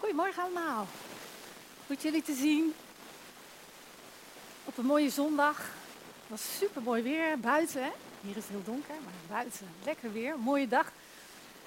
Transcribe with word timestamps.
Goedemorgen 0.00 0.42
allemaal. 0.42 0.86
Goed 1.86 2.02
jullie 2.02 2.22
te 2.22 2.34
zien. 2.34 2.74
Op 4.64 4.78
een 4.78 4.84
mooie 4.84 5.10
zondag. 5.10 5.56
Het 5.56 6.28
was 6.28 6.56
super 6.58 6.82
mooi 6.82 7.02
weer 7.02 7.38
buiten. 7.38 7.82
Hè? 7.82 7.90
Hier 8.20 8.36
is 8.36 8.42
het 8.42 8.48
heel 8.48 8.62
donker, 8.64 8.94
maar 9.04 9.38
buiten 9.38 9.66
lekker 9.84 10.12
weer. 10.12 10.38
Mooie 10.38 10.68
dag. 10.68 10.92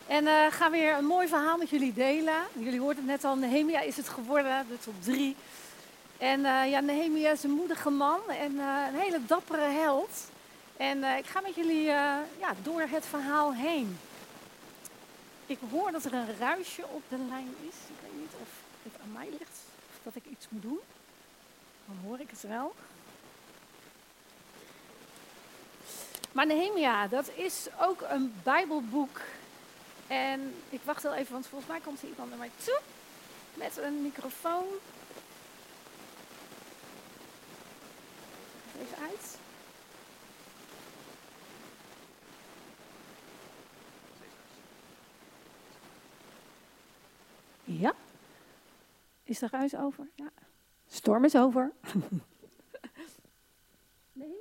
En 0.08 0.24
uh, 0.24 0.46
ga 0.50 0.70
weer 0.70 0.98
een 0.98 1.06
mooi 1.06 1.28
verhaal 1.28 1.58
met 1.58 1.70
jullie 1.70 1.94
delen. 1.94 2.42
Jullie 2.54 2.80
hoorden 2.80 2.98
het 2.98 3.12
net 3.12 3.24
al, 3.24 3.36
Nehemia 3.36 3.80
is 3.80 3.98
het 3.98 4.10
geworden, 4.10 4.66
de 4.70 4.80
top 4.80 5.04
drie. 5.04 5.36
En 6.18 6.40
uh, 6.40 6.70
ja, 6.70 6.80
Nehemia 6.80 7.32
is 7.32 7.44
een 7.44 7.52
moedige 7.52 7.90
man 7.90 8.20
en 8.30 8.54
uh, 8.54 8.84
een 8.88 9.00
hele 9.00 9.26
dappere 9.26 9.62
held. 9.62 10.30
En 10.78 11.04
ik 11.04 11.26
ga 11.26 11.42
met 11.42 11.56
jullie 11.56 11.84
ja, 11.84 12.54
door 12.64 12.82
het 12.82 13.06
verhaal 13.06 13.54
heen. 13.54 13.98
Ik 15.46 15.60
hoor 15.72 15.92
dat 15.92 16.06
er 16.06 16.14
een 16.14 16.38
ruisje 16.40 16.84
op 16.88 17.02
de 17.10 17.18
lijn 17.30 17.56
is. 17.70 17.76
Of 18.42 18.50
het 18.84 19.02
aan 19.02 19.12
mij 19.12 19.30
ligt 19.30 19.60
of 19.90 20.00
dat 20.04 20.16
ik 20.16 20.26
iets 20.26 20.46
moet 20.50 20.62
doen. 20.62 20.80
Dan 21.86 21.98
hoor 22.04 22.20
ik 22.20 22.30
het 22.30 22.42
wel. 22.42 22.76
Maar 26.32 26.46
Nehemia, 26.46 27.08
dat 27.08 27.30
is 27.36 27.68
ook 27.80 28.02
een 28.02 28.34
Bijbelboek. 28.44 29.22
En 30.08 30.56
ik 30.70 30.82
wacht 30.84 31.04
wel 31.04 31.14
even, 31.14 31.34
want 31.34 31.48
volgens 31.48 31.72
mij 31.72 31.80
komt 31.80 32.02
er 32.02 32.08
iemand 32.08 32.30
naar 32.30 32.38
mij 32.38 32.52
toe 32.64 32.80
met 33.54 33.78
een 33.78 34.02
microfoon. 34.02 34.66
Even 38.80 38.98
uit. 38.98 39.38
Ja. 47.64 47.94
Is 49.34 49.42
er 49.42 49.50
ruis 49.52 49.76
over? 49.76 50.10
Ja. 50.16 50.30
Storm 50.88 51.24
is 51.24 51.36
over. 51.36 51.72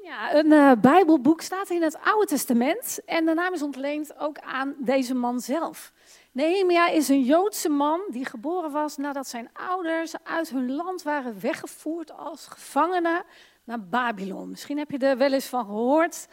ja, 0.02 0.34
een 0.34 0.46
uh, 0.46 0.72
Bijbelboek 0.80 1.40
staat 1.40 1.70
in 1.70 1.82
het 1.82 1.98
Oude 1.98 2.26
Testament 2.26 3.00
en 3.04 3.26
de 3.26 3.34
naam 3.34 3.52
is 3.52 3.62
ontleend 3.62 4.18
ook 4.18 4.38
aan 4.38 4.74
deze 4.78 5.14
man 5.14 5.40
zelf. 5.40 5.92
Nehemia 6.32 6.88
is 6.88 7.08
een 7.08 7.22
Joodse 7.22 7.68
man 7.68 8.00
die 8.10 8.24
geboren 8.24 8.70
was 8.70 8.96
nadat 8.96 9.28
zijn 9.28 9.50
ouders 9.52 10.24
uit 10.24 10.50
hun 10.50 10.72
land 10.72 11.02
waren 11.02 11.40
weggevoerd 11.40 12.12
als 12.12 12.46
gevangenen 12.46 13.24
naar 13.64 13.80
Babylon. 13.80 14.50
Misschien 14.50 14.78
heb 14.78 14.90
je 14.90 14.98
er 14.98 15.16
wel 15.16 15.32
eens 15.32 15.46
van 15.46 15.64
gehoord. 15.64 16.28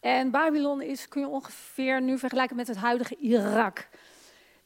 En 0.00 0.30
Babylon 0.30 0.82
is, 0.82 1.08
kun 1.08 1.20
je 1.20 1.28
ongeveer 1.28 2.02
nu 2.02 2.18
vergelijken 2.18 2.56
met 2.56 2.66
het 2.66 2.76
huidige 2.76 3.16
Irak. 3.16 3.88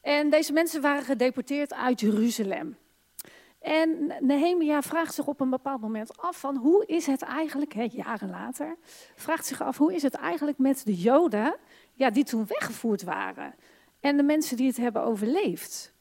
En 0.01 0.29
deze 0.29 0.53
mensen 0.53 0.81
waren 0.81 1.03
gedeporteerd 1.03 1.73
uit 1.73 1.99
Jeruzalem. 1.99 2.77
En 3.61 4.13
Nehemia 4.19 4.81
vraagt 4.81 5.13
zich 5.13 5.27
op 5.27 5.39
een 5.39 5.49
bepaald 5.49 5.81
moment 5.81 6.17
af 6.17 6.39
van 6.39 6.55
hoe 6.55 6.85
is 6.85 7.05
het 7.05 7.21
eigenlijk, 7.21 7.73
hè, 7.73 7.87
jaren 7.91 8.29
later, 8.29 8.75
vraagt 9.15 9.45
zich 9.45 9.61
af 9.61 9.77
hoe 9.77 9.93
is 9.93 10.01
het 10.01 10.13
eigenlijk 10.13 10.57
met 10.57 10.85
de 10.85 10.95
Joden 10.95 11.55
ja, 11.93 12.09
die 12.09 12.23
toen 12.23 12.45
weggevoerd 12.47 13.03
waren. 13.03 13.55
En 13.99 14.17
de 14.17 14.23
mensen 14.23 14.57
die 14.57 14.67
het 14.67 14.77
hebben 14.77 15.03
overleefd. 15.03 15.93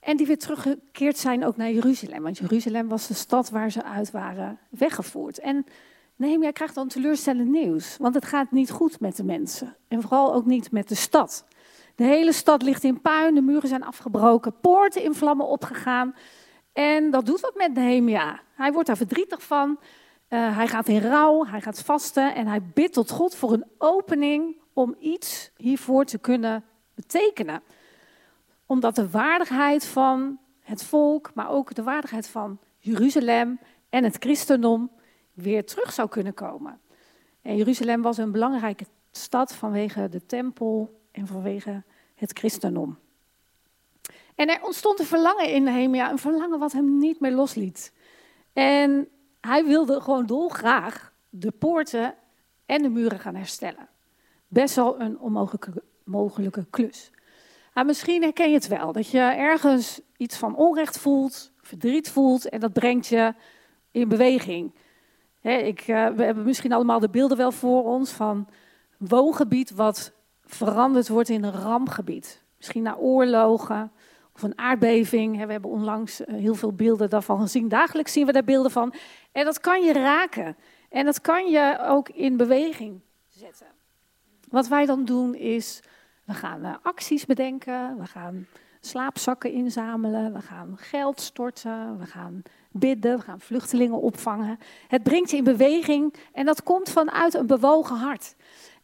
En 0.00 0.16
die 0.16 0.26
weer 0.26 0.38
teruggekeerd 0.38 1.18
zijn 1.18 1.44
ook 1.44 1.56
naar 1.56 1.70
Jeruzalem. 1.70 2.22
Want 2.22 2.38
Jeruzalem 2.38 2.88
was 2.88 3.06
de 3.06 3.14
stad 3.14 3.50
waar 3.50 3.70
ze 3.70 3.82
uit 3.82 4.10
waren 4.10 4.58
weggevoerd. 4.68 5.38
En 5.38 5.66
Nehemia 6.16 6.50
krijgt 6.50 6.74
dan 6.74 6.88
teleurstellend 6.88 7.48
nieuws. 7.48 7.96
Want 7.96 8.14
het 8.14 8.24
gaat 8.24 8.50
niet 8.50 8.70
goed 8.70 9.00
met 9.00 9.16
de 9.16 9.24
mensen. 9.24 9.76
En 9.88 10.02
vooral 10.02 10.34
ook 10.34 10.46
niet 10.46 10.70
met 10.70 10.88
de 10.88 10.94
stad. 10.94 11.44
De 11.96 12.04
hele 12.04 12.32
stad 12.32 12.62
ligt 12.62 12.84
in 12.84 13.00
puin, 13.00 13.34
de 13.34 13.40
muren 13.40 13.68
zijn 13.68 13.84
afgebroken, 13.84 14.60
poorten 14.60 15.02
in 15.02 15.14
vlammen 15.14 15.46
opgegaan. 15.46 16.14
En 16.72 17.10
dat 17.10 17.26
doet 17.26 17.40
wat 17.40 17.54
met 17.54 17.74
Nehemia. 17.74 18.40
Hij 18.54 18.72
wordt 18.72 18.86
daar 18.86 18.96
verdrietig 18.96 19.42
van. 19.42 19.78
Uh, 20.28 20.56
hij 20.56 20.68
gaat 20.68 20.88
in 20.88 21.00
rouw, 21.00 21.46
hij 21.46 21.60
gaat 21.60 21.82
vasten 21.82 22.34
en 22.34 22.46
hij 22.46 22.62
bidt 22.62 22.92
tot 22.92 23.10
God 23.10 23.34
voor 23.34 23.52
een 23.52 23.64
opening 23.78 24.56
om 24.72 24.94
iets 24.98 25.50
hiervoor 25.56 26.04
te 26.04 26.18
kunnen 26.18 26.64
betekenen. 26.94 27.62
Omdat 28.66 28.94
de 28.94 29.10
waardigheid 29.10 29.84
van 29.84 30.38
het 30.60 30.84
volk, 30.84 31.30
maar 31.34 31.50
ook 31.50 31.74
de 31.74 31.82
waardigheid 31.82 32.28
van 32.28 32.58
Jeruzalem 32.78 33.60
en 33.90 34.04
het 34.04 34.16
christendom 34.18 34.90
weer 35.32 35.64
terug 35.64 35.92
zou 35.92 36.08
kunnen 36.08 36.34
komen. 36.34 36.80
En 37.42 37.56
Jeruzalem 37.56 38.02
was 38.02 38.18
een 38.18 38.32
belangrijke 38.32 38.86
stad 39.10 39.54
vanwege 39.54 40.08
de 40.08 40.26
tempel 40.26 41.00
en 41.12 41.26
vanwege 41.26 41.82
het 42.16 42.38
christendom. 42.38 42.98
En 44.34 44.48
er 44.48 44.62
ontstond 44.62 44.98
een 44.98 45.06
verlangen 45.06 45.48
in 45.48 45.62
Nehemia, 45.62 46.10
een 46.10 46.18
verlangen 46.18 46.58
wat 46.58 46.72
hem 46.72 46.98
niet 46.98 47.20
meer 47.20 47.32
losliet. 47.32 47.92
En 48.52 49.08
hij 49.40 49.64
wilde 49.64 50.00
gewoon 50.00 50.26
dolgraag 50.26 51.12
de 51.30 51.50
poorten 51.50 52.14
en 52.66 52.82
de 52.82 52.88
muren 52.88 53.18
gaan 53.18 53.34
herstellen. 53.34 53.88
Best 54.48 54.74
wel 54.74 55.00
een 55.00 55.18
onmogelijke 55.18 55.82
mogelijke 56.04 56.66
klus. 56.70 57.10
Maar 57.74 57.84
misschien 57.84 58.22
herken 58.22 58.48
je 58.48 58.54
het 58.54 58.68
wel, 58.68 58.92
dat 58.92 59.10
je 59.10 59.18
ergens 59.18 60.00
iets 60.16 60.36
van 60.36 60.56
onrecht 60.56 60.98
voelt, 60.98 61.52
verdriet 61.60 62.10
voelt 62.10 62.48
en 62.48 62.60
dat 62.60 62.72
brengt 62.72 63.06
je 63.06 63.34
in 63.90 64.08
beweging. 64.08 64.74
ik, 65.40 65.88
uh, 65.88 66.08
we 66.08 66.24
hebben 66.24 66.44
misschien 66.44 66.72
allemaal 66.72 67.00
de 67.00 67.08
beelden 67.08 67.36
wel 67.36 67.52
voor 67.52 67.84
ons 67.84 68.10
van 68.10 68.48
woongebied 68.98 69.70
wat 69.70 70.12
veranderd 70.46 71.08
wordt 71.08 71.28
in 71.28 71.44
een 71.44 71.52
rampgebied. 71.52 72.42
Misschien 72.56 72.82
na 72.82 72.96
oorlogen 72.96 73.92
of 74.34 74.42
een 74.42 74.58
aardbeving. 74.58 75.44
We 75.44 75.52
hebben 75.52 75.70
onlangs 75.70 76.24
eh, 76.24 76.34
heel 76.34 76.54
veel 76.54 76.72
beelden 76.72 77.10
daarvan 77.10 77.40
gezien. 77.40 77.68
Dagelijks 77.68 78.12
zien 78.12 78.26
we 78.26 78.32
daar 78.32 78.44
beelden 78.44 78.70
van. 78.70 78.94
En 79.32 79.44
dat 79.44 79.60
kan 79.60 79.82
je 79.82 79.92
raken. 79.92 80.56
En 80.90 81.04
dat 81.04 81.20
kan 81.20 81.50
je 81.50 81.78
ook 81.80 82.08
in 82.08 82.36
beweging 82.36 83.00
zetten. 83.28 83.66
Wat 84.48 84.68
wij 84.68 84.86
dan 84.86 85.04
doen 85.04 85.34
is, 85.34 85.82
we 86.24 86.34
gaan 86.34 86.64
eh, 86.64 86.74
acties 86.82 87.26
bedenken, 87.26 87.98
we 87.98 88.06
gaan 88.06 88.46
slaapzakken 88.80 89.52
inzamelen, 89.52 90.32
we 90.32 90.40
gaan 90.40 90.74
geld 90.76 91.20
storten, 91.20 91.98
we 91.98 92.06
gaan 92.06 92.42
bidden, 92.70 93.16
we 93.16 93.22
gaan 93.22 93.40
vluchtelingen 93.40 94.00
opvangen. 94.00 94.58
Het 94.88 95.02
brengt 95.02 95.30
je 95.30 95.36
in 95.36 95.44
beweging 95.44 96.14
en 96.32 96.46
dat 96.46 96.62
komt 96.62 96.90
vanuit 96.90 97.34
een 97.34 97.46
bewogen 97.46 97.96
hart. 97.96 98.36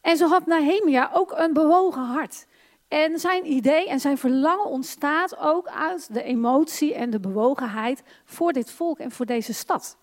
En 0.03 0.17
zo 0.17 0.27
had 0.27 0.45
Nehemia 0.45 1.09
ook 1.13 1.31
een 1.35 1.53
bewogen 1.53 2.01
hart. 2.01 2.45
En 2.87 3.19
zijn 3.19 3.51
idee 3.51 3.89
en 3.89 3.99
zijn 3.99 4.17
verlangen 4.17 4.65
ontstaat 4.65 5.37
ook 5.37 5.67
uit 5.67 6.13
de 6.13 6.23
emotie 6.23 6.93
en 6.93 7.09
de 7.09 7.19
bewogenheid 7.19 8.03
voor 8.25 8.53
dit 8.53 8.71
volk 8.71 8.99
en 8.99 9.11
voor 9.11 9.25
deze 9.25 9.53
stad. 9.53 9.97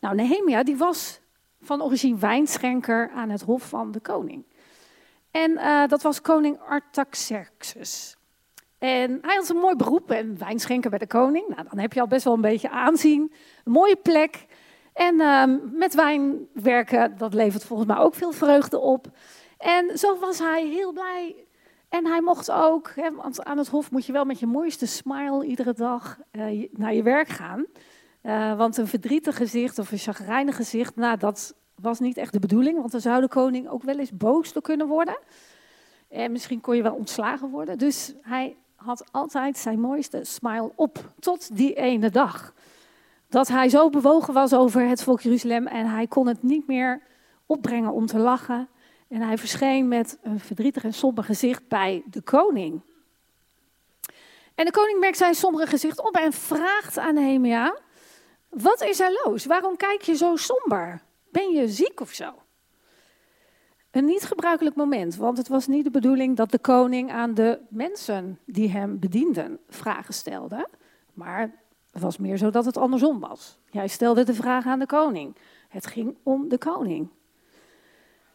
Nou, 0.00 0.14
Nehemia 0.14 0.62
die 0.62 0.76
was 0.76 1.20
van 1.60 1.82
origine 1.82 2.18
wijnschenker 2.18 3.10
aan 3.10 3.30
het 3.30 3.42
hof 3.42 3.68
van 3.68 3.92
de 3.92 4.00
koning. 4.00 4.44
En 5.30 5.50
uh, 5.50 5.86
dat 5.86 6.02
was 6.02 6.20
koning 6.20 6.60
Artaxerxes. 6.60 8.16
En 8.78 9.18
hij 9.22 9.36
had 9.36 9.48
een 9.48 9.56
mooi 9.56 9.76
beroep 9.76 10.10
en 10.10 10.38
wijnschenker 10.38 10.90
bij 10.90 10.98
de 10.98 11.06
koning. 11.06 11.48
Nou, 11.48 11.68
dan 11.68 11.78
heb 11.78 11.92
je 11.92 12.00
al 12.00 12.06
best 12.06 12.24
wel 12.24 12.34
een 12.34 12.40
beetje 12.40 12.70
aanzien. 12.70 13.32
Een 13.64 13.72
mooie 13.72 13.96
plek. 13.96 14.46
En 14.98 15.14
uh, 15.14 15.44
met 15.72 15.94
wijn 15.94 16.48
werken, 16.52 17.16
dat 17.18 17.34
levert 17.34 17.64
volgens 17.64 17.88
mij 17.88 17.98
ook 17.98 18.14
veel 18.14 18.32
vreugde 18.32 18.78
op. 18.78 19.06
En 19.58 19.98
zo 19.98 20.18
was 20.18 20.38
hij 20.38 20.66
heel 20.66 20.92
blij. 20.92 21.36
En 21.88 22.06
hij 22.06 22.20
mocht 22.20 22.50
ook, 22.50 22.92
hè, 22.94 23.14
want 23.14 23.44
aan 23.44 23.58
het 23.58 23.68
hof 23.68 23.90
moet 23.90 24.06
je 24.06 24.12
wel 24.12 24.24
met 24.24 24.38
je 24.38 24.46
mooiste 24.46 24.86
smile 24.86 25.44
iedere 25.44 25.72
dag 25.72 26.18
uh, 26.32 26.68
naar 26.72 26.94
je 26.94 27.02
werk 27.02 27.28
gaan. 27.28 27.66
Uh, 28.22 28.56
want 28.56 28.76
een 28.76 28.86
verdrietig 28.86 29.36
gezicht 29.36 29.78
of 29.78 29.92
een 29.92 29.98
chagrijnig 29.98 30.56
gezicht, 30.56 30.96
nou, 30.96 31.16
dat 31.16 31.54
was 31.74 31.98
niet 31.98 32.16
echt 32.16 32.32
de 32.32 32.38
bedoeling. 32.38 32.78
Want 32.78 32.92
dan 32.92 33.00
zou 33.00 33.20
de 33.20 33.28
koning 33.28 33.68
ook 33.68 33.82
wel 33.82 33.98
eens 33.98 34.16
boos 34.16 34.52
door 34.52 34.62
kunnen 34.62 34.86
worden. 34.86 35.18
En 36.08 36.32
misschien 36.32 36.60
kon 36.60 36.76
je 36.76 36.82
wel 36.82 36.94
ontslagen 36.94 37.50
worden. 37.50 37.78
Dus 37.78 38.14
hij 38.22 38.56
had 38.74 39.04
altijd 39.10 39.58
zijn 39.58 39.80
mooiste 39.80 40.24
smile 40.24 40.72
op, 40.74 41.12
tot 41.18 41.56
die 41.56 41.74
ene 41.74 42.10
dag 42.10 42.54
dat 43.28 43.48
hij 43.48 43.68
zo 43.68 43.90
bewogen 43.90 44.34
was 44.34 44.52
over 44.52 44.88
het 44.88 45.02
volk 45.02 45.20
Jeruzalem 45.20 45.66
en 45.66 45.86
hij 45.86 46.06
kon 46.06 46.26
het 46.26 46.42
niet 46.42 46.66
meer 46.66 47.02
opbrengen 47.46 47.92
om 47.92 48.06
te 48.06 48.18
lachen. 48.18 48.68
En 49.08 49.20
hij 49.20 49.38
verscheen 49.38 49.88
met 49.88 50.18
een 50.22 50.40
verdrietig 50.40 50.84
en 50.84 50.94
somber 50.94 51.24
gezicht 51.24 51.68
bij 51.68 52.02
de 52.10 52.20
koning. 52.20 52.80
En 54.54 54.64
de 54.64 54.70
koning 54.70 55.00
merkt 55.00 55.16
zijn 55.16 55.34
sombere 55.34 55.66
gezicht 55.66 56.06
op 56.06 56.14
en 56.14 56.32
vraagt 56.32 56.98
aan 56.98 57.14
Nehemia, 57.14 57.78
wat 58.48 58.82
is 58.82 59.00
er 59.00 59.20
los? 59.24 59.44
Waarom 59.44 59.76
kijk 59.76 60.02
je 60.02 60.16
zo 60.16 60.36
somber? 60.36 61.02
Ben 61.30 61.50
je 61.50 61.68
ziek 61.68 62.00
of 62.00 62.10
zo? 62.10 62.32
Een 63.90 64.04
niet 64.04 64.24
gebruikelijk 64.24 64.76
moment, 64.76 65.16
want 65.16 65.38
het 65.38 65.48
was 65.48 65.66
niet 65.66 65.84
de 65.84 65.90
bedoeling 65.90 66.36
dat 66.36 66.50
de 66.50 66.58
koning 66.58 67.12
aan 67.12 67.34
de 67.34 67.60
mensen 67.68 68.38
die 68.44 68.70
hem 68.70 68.98
bedienden 68.98 69.58
vragen 69.68 70.14
stelde, 70.14 70.68
maar 71.12 71.54
het 71.98 72.06
was 72.06 72.18
meer 72.18 72.36
zo 72.36 72.50
dat 72.50 72.64
het 72.64 72.76
andersom 72.76 73.20
was. 73.20 73.58
Jij 73.70 73.88
stelde 73.88 74.24
de 74.24 74.34
vraag 74.34 74.66
aan 74.66 74.78
de 74.78 74.86
koning. 74.86 75.36
Het 75.68 75.86
ging 75.86 76.16
om 76.22 76.48
de 76.48 76.58
koning. 76.58 77.08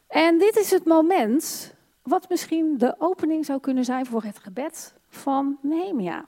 En 0.07 0.37
dit 0.37 0.55
is 0.55 0.71
het 0.71 0.85
moment 0.85 1.73
wat 2.01 2.29
misschien 2.29 2.77
de 2.77 2.95
opening 2.97 3.45
zou 3.45 3.59
kunnen 3.59 3.85
zijn 3.85 4.05
voor 4.05 4.23
het 4.23 4.39
gebed 4.39 4.93
van 5.09 5.57
Nehemia. 5.61 6.25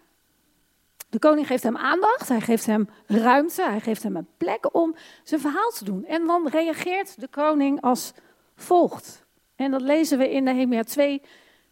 De 1.09 1.19
koning 1.19 1.47
geeft 1.47 1.63
hem 1.63 1.77
aandacht, 1.77 2.27
hij 2.27 2.41
geeft 2.41 2.65
hem 2.65 2.89
ruimte, 3.05 3.63
hij 3.63 3.79
geeft 3.79 4.03
hem 4.03 4.15
een 4.15 4.27
plek 4.37 4.75
om 4.75 4.95
zijn 5.23 5.41
verhaal 5.41 5.69
te 5.69 5.83
doen. 5.83 6.05
En 6.05 6.25
dan 6.25 6.47
reageert 6.47 7.19
de 7.19 7.27
koning 7.27 7.81
als 7.81 8.13
volgt. 8.55 9.25
En 9.55 9.71
dat 9.71 9.81
lezen 9.81 10.17
we 10.17 10.31
in 10.31 10.43
Nehemia 10.43 10.83
2, 10.83 11.21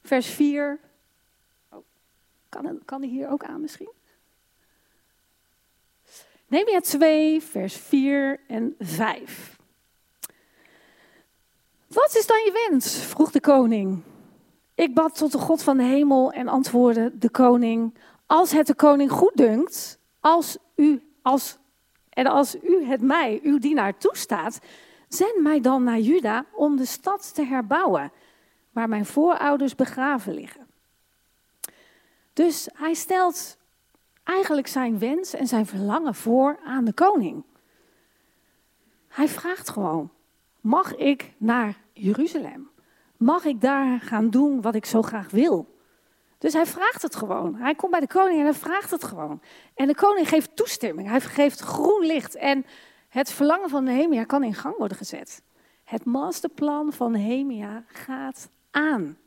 vers 0.01 0.27
4. 0.27 0.80
Oh, 1.69 1.83
kan, 2.50 2.80
kan 2.86 3.01
die 3.01 3.10
hier 3.10 3.30
ook 3.30 3.44
aan 3.44 3.62
misschien? 3.62 3.92
Nehemia 6.53 6.79
2, 6.79 7.41
vers 7.41 7.75
4 7.75 8.39
en 8.47 8.75
5. 8.79 9.57
Wat 11.88 12.15
is 12.15 12.27
dan 12.27 12.38
je 12.38 12.67
wens? 12.69 12.97
vroeg 12.97 13.31
de 13.31 13.39
koning. 13.39 14.03
Ik 14.75 14.94
bad 14.94 15.17
tot 15.17 15.31
de 15.31 15.38
God 15.38 15.63
van 15.63 15.77
de 15.77 15.83
hemel 15.83 16.31
en 16.31 16.47
antwoordde 16.47 17.17
de 17.17 17.29
koning: 17.29 17.97
Als 18.25 18.51
het 18.51 18.67
de 18.67 18.75
koning 18.75 19.11
goed 19.11 19.31
dunkt, 19.35 20.00
als 20.19 20.57
u, 20.75 21.01
als, 21.21 21.57
en 22.09 22.27
als 22.27 22.55
u 22.63 22.85
het 22.85 23.01
mij, 23.01 23.39
uw 23.44 23.59
dienaar, 23.59 23.97
toestaat, 23.97 24.59
zend 25.07 25.41
mij 25.41 25.61
dan 25.61 25.83
naar 25.83 26.00
Juda 26.00 26.45
om 26.51 26.77
de 26.77 26.85
stad 26.85 27.33
te 27.33 27.44
herbouwen, 27.44 28.11
waar 28.71 28.89
mijn 28.89 29.05
voorouders 29.05 29.75
begraven 29.75 30.33
liggen. 30.33 30.67
Dus 32.33 32.67
hij 32.73 32.94
stelt 32.94 33.57
eigenlijk 34.24 34.68
zijn 34.68 35.00
wens 35.00 35.34
en 35.34 35.48
zijn 35.48 35.66
verlangen 35.66 36.16
voor 36.16 36.60
aan 36.66 36.86
de 36.86 36.94
koning. 36.94 37.44
Hij 39.08 39.28
vraagt 39.28 39.70
gewoon: 39.70 40.12
Mag 40.62 40.96
ik 40.96 41.34
naar 41.38 41.78
Jeruzalem? 41.94 42.70
Mag 43.18 43.46
ik 43.46 43.62
daar 43.62 44.00
gaan 44.00 44.30
doen 44.30 44.62
wat 44.62 44.75
ik 44.75 44.86
zo 44.86 45.02
graag 45.02 45.30
wil? 45.30 45.72
Dus 46.38 46.54
hij 46.54 46.66
vraagt 46.66 47.02
het 47.02 47.16
gewoon. 47.16 47.56
Hij 47.56 47.75
komt 47.75 47.92
bij 47.92 48.00
de 48.00 48.08
koning 48.08 48.40
en 48.40 48.46
hij 48.46 48.54
vraagt 48.54 48.92
het 48.92 49.04
gewoon. 49.04 49.42
En 49.75 49.88
de 49.88 49.96
koning 49.96 50.30
geeft 50.30 50.56
toestemming. 50.56 51.08
Hij 51.08 51.22
geeft 51.22 51.60
groen 51.60 52.06
licht. 52.06 52.36
En 52.36 52.66
het 53.10 53.31
verlangen 53.31 53.70
van 53.70 53.84
Nehemia 53.84 54.24
kan 54.24 54.44
in 54.44 54.54
gang 54.54 54.78
worden 54.78 54.98
gezet. 54.98 55.42
Het 55.84 56.06
masterplan 56.06 56.94
van 56.94 57.12
Nehemia 57.12 57.84
gaat 57.88 58.50
aan. 58.72 59.18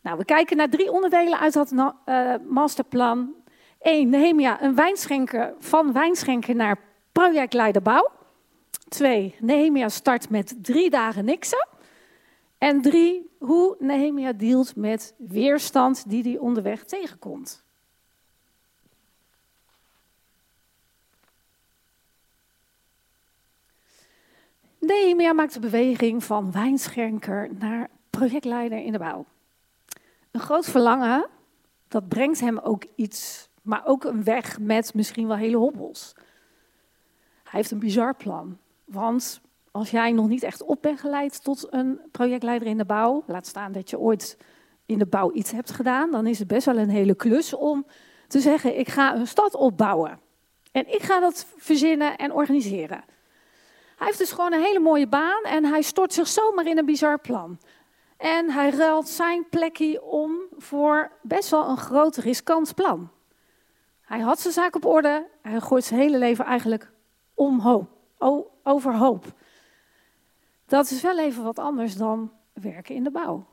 Nou, 0.00 0.18
we 0.18 0.24
kijken 0.24 0.56
naar 0.56 0.68
drie 0.68 0.90
onderdelen 0.90 1.38
uit 1.38 1.52
dat 1.52 1.72
uh, 1.72 2.34
masterplan. 2.48 3.34
Eén, 3.80 4.08
Nehemia, 4.08 4.62
een 4.62 4.74
wijnschenker 4.74 5.54
van 5.58 5.92
wijnschenker 5.92 6.54
naar 6.54 6.78
projectleiderbouw. 7.12 8.10
Twee, 8.88 9.34
Nehemia 9.40 9.88
start 9.88 10.30
met 10.30 10.54
drie 10.62 10.90
dagen 10.90 11.24
niksen. 11.24 11.68
En 12.58 12.82
drie, 12.82 13.30
hoe 13.38 13.76
Nehemia 13.78 14.32
dealt 14.32 14.76
met 14.76 15.14
weerstand 15.18 16.10
die 16.10 16.22
hij 16.22 16.38
onderweg 16.38 16.84
tegenkomt. 16.84 17.64
Nehemia 24.78 25.32
maakt 25.32 25.54
de 25.54 25.60
beweging 25.60 26.24
van 26.24 26.52
wijnschenker 26.52 27.48
naar 27.58 27.90
projectleider 28.10 28.78
in 28.78 28.92
de 28.92 28.98
bouw. 28.98 29.26
Een 30.30 30.40
groot 30.40 30.66
verlangen, 30.66 31.28
dat 31.88 32.08
brengt 32.08 32.40
hem 32.40 32.58
ook 32.58 32.84
iets, 32.94 33.49
maar 33.62 33.82
ook 33.84 34.04
een 34.04 34.24
weg 34.24 34.58
met 34.58 34.94
misschien 34.94 35.26
wel 35.26 35.36
hele 35.36 35.56
hobbels. 35.56 36.12
Hij 37.42 37.60
heeft 37.60 37.70
een 37.70 37.78
bizar 37.78 38.16
plan. 38.16 38.58
Want 38.84 39.40
als 39.70 39.90
jij 39.90 40.12
nog 40.12 40.28
niet 40.28 40.42
echt 40.42 40.62
op 40.62 40.82
bent 40.82 41.00
geleid 41.00 41.44
tot 41.44 41.66
een 41.70 42.00
projectleider 42.10 42.68
in 42.68 42.78
de 42.78 42.84
bouw, 42.84 43.22
laat 43.26 43.46
staan 43.46 43.72
dat 43.72 43.90
je 43.90 43.98
ooit 43.98 44.36
in 44.86 44.98
de 44.98 45.06
bouw 45.06 45.32
iets 45.32 45.50
hebt 45.50 45.70
gedaan, 45.70 46.10
dan 46.10 46.26
is 46.26 46.38
het 46.38 46.48
best 46.48 46.66
wel 46.66 46.78
een 46.78 46.88
hele 46.88 47.14
klus 47.14 47.54
om 47.54 47.86
te 48.28 48.40
zeggen: 48.40 48.78
ik 48.78 48.88
ga 48.88 49.14
een 49.14 49.26
stad 49.26 49.54
opbouwen. 49.54 50.20
En 50.72 50.94
ik 50.94 51.02
ga 51.02 51.20
dat 51.20 51.46
verzinnen 51.56 52.16
en 52.16 52.32
organiseren. 52.32 53.04
Hij 53.96 54.06
heeft 54.06 54.18
dus 54.18 54.32
gewoon 54.32 54.52
een 54.52 54.62
hele 54.62 54.78
mooie 54.78 55.06
baan 55.06 55.42
en 55.42 55.64
hij 55.64 55.82
stort 55.82 56.12
zich 56.12 56.28
zomaar 56.28 56.66
in 56.66 56.78
een 56.78 56.84
bizar 56.84 57.18
plan. 57.18 57.58
En 58.16 58.50
hij 58.50 58.70
ruilt 58.70 59.08
zijn 59.08 59.48
plekje 59.48 60.02
om 60.02 60.36
voor 60.58 61.12
best 61.22 61.50
wel 61.50 61.68
een 61.68 61.76
groot 61.76 62.16
riskant 62.16 62.74
plan. 62.74 63.10
Hij 64.10 64.20
had 64.20 64.40
zijn 64.40 64.52
zaak 64.52 64.76
op 64.76 64.84
orde, 64.84 65.26
hij 65.42 65.60
gooit 65.60 65.84
zijn 65.84 66.00
hele 66.00 66.18
leven 66.18 66.44
eigenlijk 66.44 66.90
omhoog 67.34 67.84
overhoop. 68.62 69.24
Dat 70.66 70.90
is 70.90 71.02
wel 71.02 71.18
even 71.18 71.42
wat 71.44 71.58
anders 71.58 71.96
dan 71.96 72.32
werken 72.52 72.94
in 72.94 73.04
de 73.04 73.10
bouw. 73.10 73.46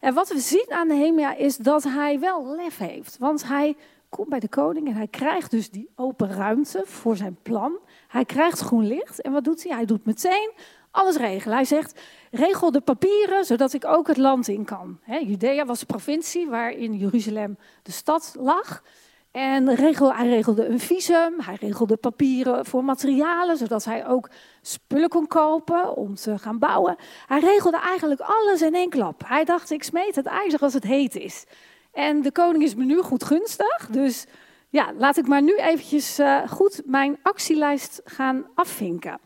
En 0.00 0.14
wat 0.14 0.28
we 0.28 0.38
zien 0.38 0.66
aan 0.68 0.86
Nehemia 0.86 1.34
is 1.34 1.56
dat 1.56 1.84
hij 1.84 2.18
wel 2.18 2.46
lef 2.46 2.78
heeft. 2.78 3.18
Want 3.18 3.48
hij 3.48 3.76
komt 4.08 4.28
bij 4.28 4.40
de 4.40 4.48
koning 4.48 4.86
en 4.88 4.94
hij 4.94 5.06
krijgt 5.06 5.50
dus 5.50 5.70
die 5.70 5.90
open 5.94 6.32
ruimte 6.32 6.82
voor 6.84 7.16
zijn 7.16 7.38
plan. 7.42 7.78
Hij 8.08 8.24
krijgt 8.24 8.60
groen 8.60 8.86
licht. 8.86 9.20
En 9.20 9.32
wat 9.32 9.44
doet 9.44 9.62
hij? 9.62 9.76
Hij 9.76 9.84
doet 9.84 10.04
meteen 10.04 10.52
alles 10.90 11.16
regelen. 11.16 11.56
Hij 11.56 11.64
zegt, 11.64 12.00
regel 12.30 12.70
de 12.70 12.80
papieren 12.80 13.44
zodat 13.44 13.72
ik 13.72 13.84
ook 13.84 14.06
het 14.06 14.16
land 14.16 14.48
in 14.48 14.64
kan. 14.64 15.00
Judea 15.06 15.64
was 15.64 15.80
de 15.80 15.86
provincie 15.86 16.48
waarin 16.48 16.96
Jeruzalem 16.96 17.58
de 17.82 17.92
stad 17.92 18.34
lag. 18.38 18.82
En 19.38 19.74
regel, 19.74 20.14
hij 20.14 20.28
regelde 20.28 20.66
een 20.66 20.80
visum, 20.80 21.40
hij 21.40 21.56
regelde 21.60 21.96
papieren 21.96 22.66
voor 22.66 22.84
materialen, 22.84 23.56
zodat 23.56 23.84
hij 23.84 24.06
ook 24.06 24.30
spullen 24.62 25.08
kon 25.08 25.26
kopen 25.26 25.96
om 25.96 26.14
te 26.14 26.38
gaan 26.38 26.58
bouwen. 26.58 26.96
Hij 27.26 27.40
regelde 27.40 27.80
eigenlijk 27.80 28.20
alles 28.20 28.62
in 28.62 28.74
één 28.74 28.88
klap. 28.88 29.22
Hij 29.26 29.44
dacht, 29.44 29.70
ik 29.70 29.82
smeet 29.82 30.14
het 30.14 30.26
ijzer 30.26 30.60
als 30.60 30.72
het 30.74 30.84
heet 30.84 31.16
is. 31.16 31.44
En 31.92 32.22
de 32.22 32.32
koning 32.32 32.62
is 32.62 32.74
me 32.74 32.84
nu 32.84 33.02
goed 33.02 33.24
gunstig, 33.24 33.88
dus 33.90 34.26
ja, 34.68 34.92
laat 34.96 35.16
ik 35.16 35.26
maar 35.26 35.42
nu 35.42 35.56
eventjes 35.56 36.18
uh, 36.18 36.48
goed 36.48 36.82
mijn 36.84 37.18
actielijst 37.22 38.00
gaan 38.04 38.46
afvinken. 38.54 39.18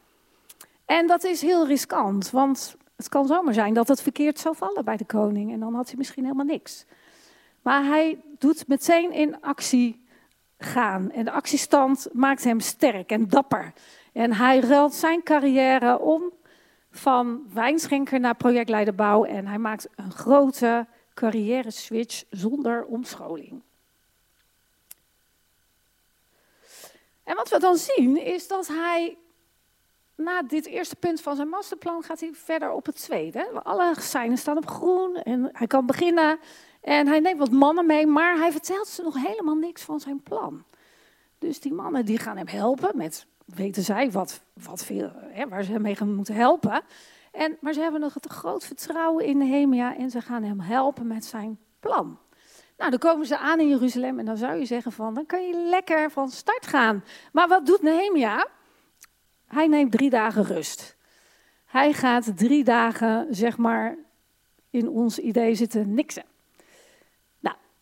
En 0.84 1.06
dat 1.06 1.24
is 1.24 1.42
heel 1.42 1.66
riskant, 1.66 2.30
want 2.30 2.76
het 2.96 3.08
kan 3.08 3.26
zomaar 3.26 3.54
zijn 3.54 3.74
dat 3.74 3.88
het 3.88 4.02
verkeerd 4.02 4.38
zou 4.38 4.56
vallen 4.56 4.84
bij 4.84 4.96
de 4.96 5.06
koning 5.06 5.52
en 5.52 5.60
dan 5.60 5.74
had 5.74 5.86
hij 5.86 5.96
misschien 5.96 6.24
helemaal 6.24 6.46
niks. 6.46 6.84
Maar 7.62 7.84
hij 7.84 8.20
doet 8.38 8.68
meteen 8.68 9.12
in 9.12 9.40
actie 9.40 10.01
gaan. 10.62 11.10
En 11.10 11.24
de 11.24 11.30
actiestand 11.30 12.08
maakt 12.12 12.44
hem 12.44 12.60
sterk 12.60 13.10
en 13.10 13.28
dapper. 13.28 13.72
En 14.12 14.32
hij 14.32 14.60
ruilt 14.60 14.94
zijn 14.94 15.22
carrière 15.22 15.98
om 15.98 16.32
van 16.90 17.42
wijnschenker 17.52 18.20
naar 18.20 18.34
projectleiderbouw. 18.34 19.24
En 19.24 19.46
hij 19.46 19.58
maakt 19.58 19.88
een 19.96 20.12
grote 20.12 20.86
carrière 21.14 21.70
switch 21.70 22.24
zonder 22.30 22.84
omscholing. 22.84 23.62
En 27.24 27.36
wat 27.36 27.48
we 27.48 27.58
dan 27.58 27.76
zien 27.76 28.24
is 28.24 28.48
dat 28.48 28.66
hij 28.66 29.16
na 30.14 30.42
dit 30.42 30.66
eerste 30.66 30.96
punt 30.96 31.20
van 31.20 31.36
zijn 31.36 31.48
masterplan 31.48 32.02
gaat 32.02 32.20
hij 32.20 32.30
verder 32.32 32.70
op 32.70 32.86
het 32.86 32.96
tweede. 32.96 33.60
Alle 33.62 33.94
seinen 34.00 34.38
staan 34.38 34.56
op 34.56 34.66
groen 34.66 35.16
en 35.16 35.48
hij 35.52 35.66
kan 35.66 35.86
beginnen. 35.86 36.38
En 36.82 37.06
hij 37.06 37.20
neemt 37.20 37.38
wat 37.38 37.50
mannen 37.50 37.86
mee, 37.86 38.06
maar 38.06 38.36
hij 38.36 38.52
vertelt 38.52 38.88
ze 38.88 39.02
nog 39.02 39.26
helemaal 39.26 39.54
niks 39.54 39.82
van 39.82 40.00
zijn 40.00 40.22
plan. 40.22 40.64
Dus 41.38 41.60
die 41.60 41.72
mannen 41.72 42.04
die 42.04 42.18
gaan 42.18 42.36
hem 42.36 42.48
helpen 42.48 42.96
met, 42.96 43.26
weten 43.44 43.82
zij 43.82 44.10
wat, 44.10 44.42
wat 44.52 44.84
veel, 44.84 45.12
hè, 45.14 45.48
waar 45.48 45.62
ze 45.62 45.72
hem 45.72 45.82
mee 45.82 45.96
gaan 45.96 46.14
moeten 46.14 46.34
helpen. 46.34 46.82
En, 47.32 47.56
maar 47.60 47.72
ze 47.72 47.80
hebben 47.80 48.00
nog 48.00 48.14
het 48.14 48.26
groot 48.26 48.64
vertrouwen 48.64 49.24
in 49.24 49.38
Nehemia 49.38 49.96
en 49.96 50.10
ze 50.10 50.20
gaan 50.20 50.42
hem 50.42 50.60
helpen 50.60 51.06
met 51.06 51.24
zijn 51.24 51.58
plan. 51.80 52.18
Nou, 52.76 52.90
dan 52.90 52.98
komen 52.98 53.26
ze 53.26 53.38
aan 53.38 53.60
in 53.60 53.68
Jeruzalem 53.68 54.18
en 54.18 54.24
dan 54.24 54.36
zou 54.36 54.58
je 54.58 54.64
zeggen 54.64 54.92
van, 54.92 55.14
dan 55.14 55.26
kan 55.26 55.46
je 55.46 55.56
lekker 55.56 56.10
van 56.10 56.30
start 56.30 56.66
gaan. 56.66 57.04
Maar 57.32 57.48
wat 57.48 57.66
doet 57.66 57.82
Nehemia? 57.82 58.46
Hij 59.46 59.66
neemt 59.66 59.92
drie 59.92 60.10
dagen 60.10 60.44
rust. 60.44 60.96
Hij 61.64 61.92
gaat 61.92 62.36
drie 62.36 62.64
dagen, 62.64 63.26
zeg 63.30 63.56
maar, 63.56 63.96
in 64.70 64.88
ons 64.88 65.18
idee 65.18 65.54
zitten 65.54 65.94
niksen. 65.94 66.24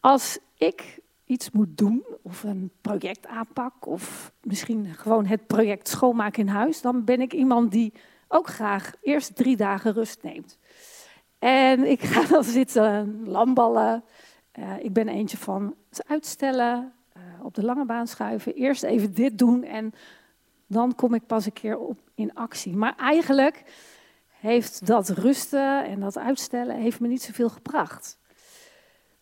Als 0.01 0.39
ik 0.55 1.01
iets 1.25 1.51
moet 1.51 1.79
doen, 1.79 2.05
of 2.23 2.43
een 2.43 2.71
project 2.81 3.27
aanpak, 3.27 3.87
of 3.87 4.33
misschien 4.43 4.95
gewoon 4.95 5.27
het 5.27 5.47
project 5.47 5.89
schoonmaken 5.89 6.43
in 6.43 6.49
huis, 6.49 6.81
dan 6.81 7.05
ben 7.05 7.21
ik 7.21 7.33
iemand 7.33 7.71
die 7.71 7.93
ook 8.29 8.47
graag 8.47 8.93
eerst 9.03 9.37
drie 9.37 9.57
dagen 9.57 9.93
rust 9.93 10.23
neemt. 10.23 10.59
En 11.39 11.91
ik 11.91 12.01
ga 12.03 12.25
dan 12.25 12.45
zitten 12.45 13.23
lamballen. 13.29 14.05
Uh, 14.59 14.85
ik 14.85 14.93
ben 14.93 15.09
eentje 15.09 15.37
van 15.37 15.75
het 15.89 16.05
uitstellen, 16.07 16.93
uh, 17.17 17.45
op 17.45 17.55
de 17.55 17.65
lange 17.65 17.85
baan 17.85 18.07
schuiven, 18.07 18.55
eerst 18.55 18.83
even 18.83 19.15
dit 19.15 19.39
doen 19.39 19.65
en 19.65 19.93
dan 20.67 20.95
kom 20.95 21.15
ik 21.15 21.27
pas 21.27 21.47
een 21.47 21.53
keer 21.53 21.79
op 21.79 21.99
in 22.15 22.35
actie. 22.35 22.77
Maar 22.77 22.97
eigenlijk 22.97 23.65
heeft 24.29 24.87
dat 24.87 25.09
rusten 25.09 25.85
en 25.85 26.01
dat 26.01 26.19
uitstellen 26.19 26.77
heeft 26.77 27.01
me 27.01 27.09
niet 27.09 27.23
zoveel 27.23 27.49
gebracht. 27.49 28.19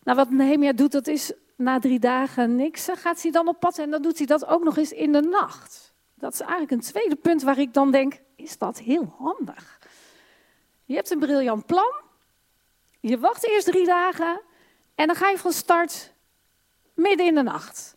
Nou, 0.03 0.17
wat 0.17 0.31
Nehemia 0.31 0.73
doet, 0.73 0.93
dat 0.93 1.07
is 1.07 1.33
na 1.57 1.79
drie 1.79 1.99
dagen 1.99 2.57
niks. 2.57 2.89
Gaat 2.93 3.23
hij 3.23 3.31
dan 3.31 3.49
op 3.49 3.61
pad 3.61 3.79
en 3.79 3.91
dan 3.91 4.03
doet 4.03 4.19
hij 4.19 4.27
dat 4.27 4.47
ook 4.47 4.65
nog 4.65 4.77
eens 4.77 4.93
in 4.93 5.13
de 5.13 5.21
nacht. 5.21 5.95
Dat 6.15 6.33
is 6.33 6.41
eigenlijk 6.41 6.71
een 6.71 6.81
tweede 6.81 7.17
punt 7.17 7.43
waar 7.43 7.59
ik 7.59 7.75
dan 7.75 7.91
denk, 7.91 8.21
is 8.37 8.59
dat 8.59 8.79
heel 8.79 9.15
handig. 9.19 9.79
Je 10.85 10.95
hebt 10.95 11.11
een 11.11 11.19
briljant 11.19 11.67
plan. 11.67 11.93
Je 13.01 13.19
wacht 13.19 13.49
eerst 13.49 13.67
drie 13.67 13.87
dagen 13.87 14.41
en 14.95 15.07
dan 15.07 15.17
ga 15.17 15.29
je 15.29 15.39
van 15.39 15.53
start 15.53 16.13
midden 16.95 17.27
in 17.27 17.35
de 17.35 17.43
nacht. 17.43 17.97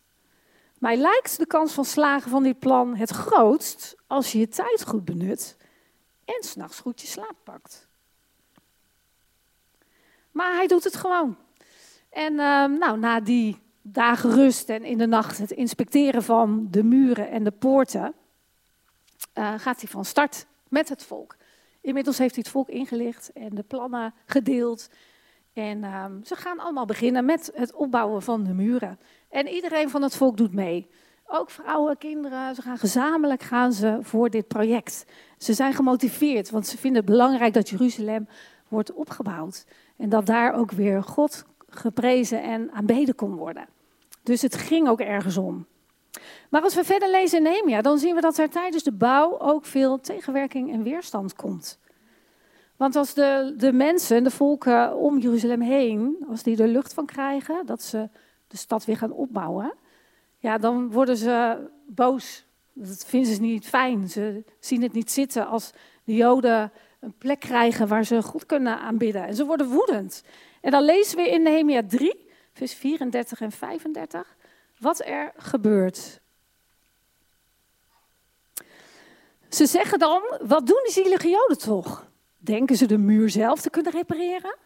Mij 0.78 0.96
lijkt 0.96 1.38
de 1.38 1.46
kans 1.46 1.72
van 1.72 1.84
slagen 1.84 2.30
van 2.30 2.42
dit 2.42 2.58
plan 2.58 2.96
het 2.96 3.10
grootst 3.10 3.96
als 4.06 4.32
je 4.32 4.38
je 4.38 4.48
tijd 4.48 4.84
goed 4.86 5.04
benut 5.04 5.56
en 6.24 6.42
s'nachts 6.42 6.80
goed 6.80 7.00
je 7.00 7.06
slaap 7.06 7.36
pakt. 7.44 7.88
Maar 10.30 10.54
hij 10.54 10.66
doet 10.66 10.84
het 10.84 10.96
gewoon. 10.96 11.36
En 12.12 12.38
ehm, 12.38 12.78
nou, 12.78 12.98
na 12.98 13.20
die 13.20 13.60
dagen 13.82 14.30
rust 14.30 14.68
en 14.68 14.84
in 14.84 14.98
de 14.98 15.06
nacht 15.06 15.38
het 15.38 15.50
inspecteren 15.50 16.22
van 16.22 16.68
de 16.70 16.82
muren 16.82 17.30
en 17.30 17.44
de 17.44 17.50
poorten, 17.50 18.14
uh, 19.38 19.54
gaat 19.56 19.80
hij 19.80 19.90
van 19.90 20.04
start 20.04 20.46
met 20.68 20.88
het 20.88 21.04
volk. 21.04 21.36
Inmiddels 21.80 22.18
heeft 22.18 22.34
hij 22.34 22.42
het 22.42 22.52
volk 22.52 22.68
ingelicht 22.68 23.32
en 23.32 23.54
de 23.54 23.62
plannen 23.62 24.14
gedeeld. 24.26 24.88
En 25.52 25.84
ehm, 25.84 26.12
ze 26.24 26.36
gaan 26.36 26.58
allemaal 26.58 26.86
beginnen 26.86 27.24
met 27.24 27.50
het 27.54 27.72
opbouwen 27.74 28.22
van 28.22 28.44
de 28.44 28.54
muren. 28.54 28.98
En 29.30 29.48
iedereen 29.48 29.90
van 29.90 30.02
het 30.02 30.16
volk 30.16 30.36
doet 30.36 30.54
mee. 30.54 30.90
Ook 31.26 31.50
vrouwen, 31.50 31.98
kinderen, 31.98 32.54
ze 32.54 32.62
gaan 32.62 32.78
gezamenlijk 32.78 33.42
gaan 33.42 33.72
ze 33.72 33.98
voor 34.00 34.30
dit 34.30 34.48
project. 34.48 35.04
Ze 35.38 35.52
zijn 35.52 35.72
gemotiveerd, 35.72 36.50
want 36.50 36.66
ze 36.66 36.78
vinden 36.78 37.02
het 37.02 37.10
belangrijk 37.10 37.54
dat 37.54 37.68
Jeruzalem 37.68 38.28
wordt 38.68 38.92
opgebouwd. 38.92 39.64
En 39.96 40.08
dat 40.08 40.26
daar 40.26 40.54
ook 40.54 40.70
weer 40.70 41.02
God 41.02 41.44
geprezen 41.76 42.42
en 42.42 42.70
aanbeden 42.72 43.14
kon 43.14 43.34
worden. 43.34 43.66
Dus 44.22 44.42
het 44.42 44.56
ging 44.56 44.88
ook 44.88 45.00
ergens 45.00 45.36
om. 45.36 45.66
Maar 46.50 46.62
als 46.62 46.74
we 46.74 46.84
verder 46.84 47.10
lezen 47.10 47.38
in 47.38 47.44
Nehemia, 47.44 47.82
dan 47.82 47.98
zien 47.98 48.14
we 48.14 48.20
dat 48.20 48.38
er 48.38 48.50
tijdens 48.50 48.82
de 48.82 48.92
bouw 48.92 49.38
ook 49.38 49.64
veel 49.64 50.00
tegenwerking 50.00 50.72
en 50.72 50.82
weerstand 50.82 51.34
komt. 51.34 51.78
Want 52.76 52.96
als 52.96 53.14
de, 53.14 53.54
de 53.56 53.72
mensen, 53.72 54.24
de 54.24 54.30
volken 54.30 54.96
om 54.96 55.18
Jeruzalem 55.18 55.60
heen, 55.60 56.24
als 56.28 56.42
die 56.42 56.62
er 56.62 56.68
lucht 56.68 56.94
van 56.94 57.06
krijgen, 57.06 57.66
dat 57.66 57.82
ze 57.82 58.08
de 58.46 58.56
stad 58.56 58.84
weer 58.84 58.96
gaan 58.96 59.12
opbouwen, 59.12 59.74
ja, 60.38 60.58
dan 60.58 60.90
worden 60.90 61.16
ze 61.16 61.68
boos. 61.86 62.44
Dat 62.72 63.04
vinden 63.06 63.34
ze 63.34 63.40
niet 63.40 63.66
fijn. 63.66 64.08
Ze 64.08 64.44
zien 64.60 64.82
het 64.82 64.92
niet 64.92 65.10
zitten 65.10 65.46
als 65.46 65.72
de 66.04 66.14
Joden 66.14 66.72
een 67.00 67.14
plek 67.18 67.40
krijgen 67.40 67.88
waar 67.88 68.04
ze 68.04 68.22
goed 68.22 68.46
kunnen 68.46 68.78
aanbidden. 68.78 69.26
En 69.26 69.34
ze 69.34 69.44
worden 69.44 69.68
woedend. 69.68 70.24
En 70.62 70.70
dan 70.70 70.82
lezen 70.84 71.16
we 71.16 71.30
in 71.30 71.42
Nehemia 71.42 71.82
3, 71.86 72.28
vers 72.52 72.74
34 72.74 73.40
en 73.40 73.52
35, 73.52 74.36
wat 74.78 75.04
er 75.04 75.32
gebeurt. 75.36 76.20
Ze 79.48 79.66
zeggen 79.66 79.98
dan, 79.98 80.22
wat 80.40 80.66
doen 80.66 80.80
die 80.82 80.92
zielige 80.92 81.28
Joden 81.28 81.58
toch? 81.58 82.10
Denken 82.38 82.76
ze 82.76 82.86
de 82.86 82.98
muur 82.98 83.30
zelf 83.30 83.60
te 83.60 83.70
kunnen 83.70 83.92
repareren? 83.92 84.56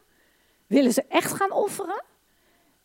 Willen 0.67 0.93
ze 0.93 1.03
echt 1.03 1.33
gaan 1.33 1.53
offeren? 1.53 2.03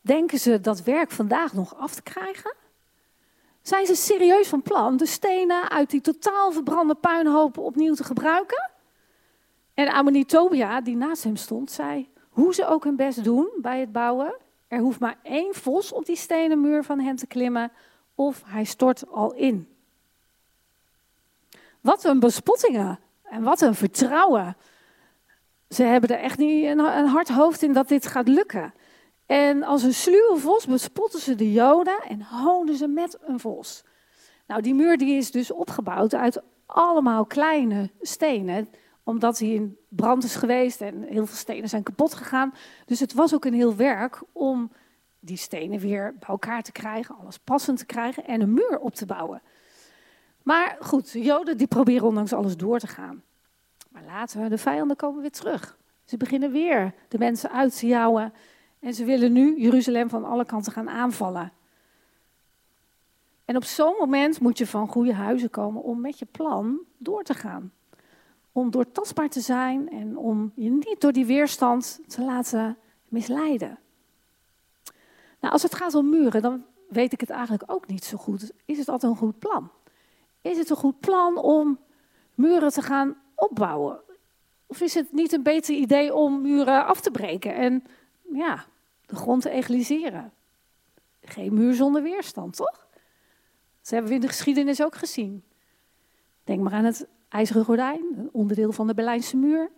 Denken 0.01 0.39
ze 0.39 0.61
dat 0.61 0.83
werk 0.83 1.11
vandaag 1.11 1.53
nog 1.53 1.75
af 1.75 1.95
te 1.95 2.01
krijgen? 2.01 2.55
Zijn 3.61 3.85
ze 3.85 3.95
serieus 3.95 4.47
van 4.47 4.61
plan 4.61 4.97
de 4.97 5.05
stenen 5.05 5.69
uit 5.69 5.89
die 5.89 6.01
totaal 6.01 6.51
verbrande 6.51 6.95
puinhopen 6.95 7.63
opnieuw 7.63 7.93
te 7.93 8.03
gebruiken? 8.03 8.71
En 9.73 9.87
Ammonitobia, 9.87 10.81
die 10.81 10.95
naast 10.95 11.23
hem 11.23 11.35
stond, 11.35 11.71
zei: 11.71 12.10
Hoe 12.31 12.53
ze 12.53 12.67
ook 12.67 12.83
hun 12.83 12.95
best 12.95 13.23
doen 13.23 13.49
bij 13.61 13.79
het 13.79 13.91
bouwen, 13.91 14.35
er 14.67 14.79
hoeft 14.79 14.99
maar 14.99 15.17
één 15.23 15.53
vos 15.53 15.91
op 15.91 16.05
die 16.05 16.15
stenen 16.15 16.61
muur 16.61 16.83
van 16.83 16.99
hen 16.99 17.15
te 17.15 17.27
klimmen, 17.27 17.71
of 18.15 18.43
hij 18.45 18.63
stort 18.63 19.07
al 19.07 19.33
in. 19.33 19.67
Wat 21.81 22.03
een 22.03 22.19
bespottingen 22.19 22.99
en 23.23 23.43
wat 23.43 23.61
een 23.61 23.75
vertrouwen. 23.75 24.57
Ze 25.69 25.83
hebben 25.83 26.09
er 26.09 26.19
echt 26.19 26.37
niet 26.37 26.65
een, 26.65 26.79
hard 27.05 27.29
hoofd 27.29 27.61
in 27.61 27.73
dat 27.73 27.87
dit 27.87 28.07
gaat 28.07 28.27
lukken. 28.27 28.73
En 29.25 29.63
als 29.63 29.83
een 29.83 29.93
sluwe 29.93 30.37
vos 30.37 30.65
bespotten 30.65 31.19
ze 31.19 31.35
de 31.35 31.51
Joden 31.51 31.99
en 32.07 32.21
hoonden 32.21 32.75
ze 32.75 32.87
met 32.87 33.17
een 33.21 33.39
vos. 33.39 33.83
Nou, 34.47 34.61
die 34.61 34.73
muur 34.73 34.97
die 34.97 35.17
is 35.17 35.31
dus 35.31 35.51
opgebouwd 35.51 36.13
uit 36.13 36.41
allemaal 36.65 37.25
kleine 37.25 37.89
stenen, 38.01 38.69
omdat 39.03 39.39
hij 39.39 39.49
in 39.49 39.77
brand 39.89 40.23
is 40.23 40.35
geweest 40.35 40.81
en 40.81 41.01
heel 41.01 41.25
veel 41.25 41.35
stenen 41.35 41.69
zijn 41.69 41.83
kapot 41.83 42.13
gegaan. 42.13 42.53
Dus 42.85 42.99
het 42.99 43.13
was 43.13 43.33
ook 43.33 43.45
een 43.45 43.53
heel 43.53 43.75
werk 43.75 44.21
om 44.31 44.71
die 45.19 45.37
stenen 45.37 45.79
weer 45.79 46.15
bij 46.19 46.29
elkaar 46.29 46.61
te 46.61 46.71
krijgen, 46.71 47.15
alles 47.17 47.37
passend 47.37 47.77
te 47.77 47.85
krijgen 47.85 48.25
en 48.25 48.41
een 48.41 48.53
muur 48.53 48.79
op 48.79 48.95
te 48.95 49.05
bouwen. 49.05 49.41
Maar 50.43 50.77
goed, 50.79 51.11
de 51.11 51.21
Joden 51.21 51.57
die 51.57 51.67
proberen 51.67 52.07
ondanks 52.07 52.33
alles 52.33 52.57
door 52.57 52.79
te 52.79 52.87
gaan. 52.87 53.23
Maar 53.89 54.03
later, 54.03 54.49
de 54.49 54.57
vijanden 54.57 54.97
komen 54.97 55.21
weer 55.21 55.31
terug. 55.31 55.77
Ze 56.05 56.17
beginnen 56.17 56.51
weer 56.51 56.93
de 57.07 57.17
mensen 57.17 57.51
uit 57.51 57.79
te 57.79 57.87
jouwen 57.87 58.33
en 58.79 58.93
ze 58.93 59.05
willen 59.05 59.31
nu 59.31 59.59
Jeruzalem 59.59 60.09
van 60.09 60.25
alle 60.25 60.45
kanten 60.45 60.71
gaan 60.71 60.89
aanvallen. 60.89 61.51
En 63.45 63.55
op 63.55 63.63
zo'n 63.63 63.95
moment 63.99 64.39
moet 64.39 64.57
je 64.57 64.67
van 64.67 64.87
goede 64.87 65.13
huizen 65.13 65.49
komen 65.49 65.83
om 65.83 66.01
met 66.01 66.19
je 66.19 66.25
plan 66.25 66.79
door 66.97 67.23
te 67.23 67.33
gaan. 67.33 67.71
Om 68.51 68.71
doortastbaar 68.71 69.29
te 69.29 69.39
zijn 69.39 69.89
en 69.89 70.17
om 70.17 70.51
je 70.55 70.69
niet 70.69 70.95
door 71.01 71.11
die 71.11 71.25
weerstand 71.25 71.99
te 72.07 72.21
laten 72.21 72.77
misleiden. 73.07 73.79
Nou, 75.39 75.53
als 75.53 75.63
het 75.63 75.75
gaat 75.75 75.95
om 75.95 76.09
muren, 76.09 76.41
dan 76.41 76.65
weet 76.89 77.13
ik 77.13 77.19
het 77.19 77.29
eigenlijk 77.29 77.63
ook 77.65 77.87
niet 77.87 78.03
zo 78.03 78.17
goed. 78.17 78.51
Is 78.65 78.77
het 78.77 78.89
altijd 78.89 79.11
een 79.11 79.17
goed 79.17 79.39
plan? 79.39 79.71
Is 80.41 80.57
het 80.57 80.69
een 80.69 80.75
goed 80.75 80.99
plan 80.99 81.37
om 81.37 81.79
muren 82.35 82.71
te 82.71 82.81
gaan 82.81 83.15
opbouwen? 83.35 83.99
Of 84.65 84.81
is 84.81 84.93
het 84.93 85.11
niet 85.11 85.31
een 85.31 85.43
beter 85.43 85.75
idee 85.75 86.13
om 86.13 86.41
muren 86.41 86.85
af 86.85 87.01
te 87.01 87.11
breken 87.11 87.55
en 87.55 87.83
ja, 88.33 88.65
de 89.05 89.15
grond 89.15 89.41
te 89.41 89.49
egaliseren? 89.49 90.33
Geen 91.21 91.53
muur 91.53 91.73
zonder 91.73 92.01
weerstand, 92.01 92.55
toch? 92.55 92.87
Dat 93.81 93.89
hebben 93.89 94.09
we 94.09 94.15
in 94.15 94.21
de 94.21 94.27
geschiedenis 94.27 94.83
ook 94.83 94.95
gezien. 94.95 95.43
Denk 96.43 96.61
maar 96.61 96.73
aan 96.73 96.85
het 96.85 97.07
IJzeren 97.31 97.65
Gordijn, 97.65 98.03
een 98.15 98.29
onderdeel 98.31 98.71
van 98.71 98.87
de 98.87 98.93
Berlijnse 98.93 99.37
muur. 99.37 99.69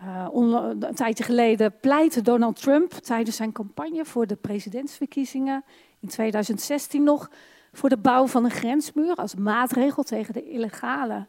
Uh, 0.00 0.26
een 0.32 0.94
tijdje 0.94 1.24
geleden 1.24 1.74
pleitte 1.80 2.22
Donald 2.22 2.60
Trump 2.60 2.92
tijdens 2.92 3.36
zijn 3.36 3.52
campagne 3.52 4.04
voor 4.04 4.26
de 4.26 4.36
presidentsverkiezingen 4.36 5.64
in 6.00 6.08
2016 6.08 7.02
nog 7.02 7.30
voor 7.72 7.88
de 7.88 7.96
bouw 7.96 8.26
van 8.26 8.44
een 8.44 8.50
grensmuur 8.50 9.14
als 9.14 9.34
maatregel 9.34 10.02
tegen 10.02 10.34
de 10.34 10.50
illegale 10.50 11.26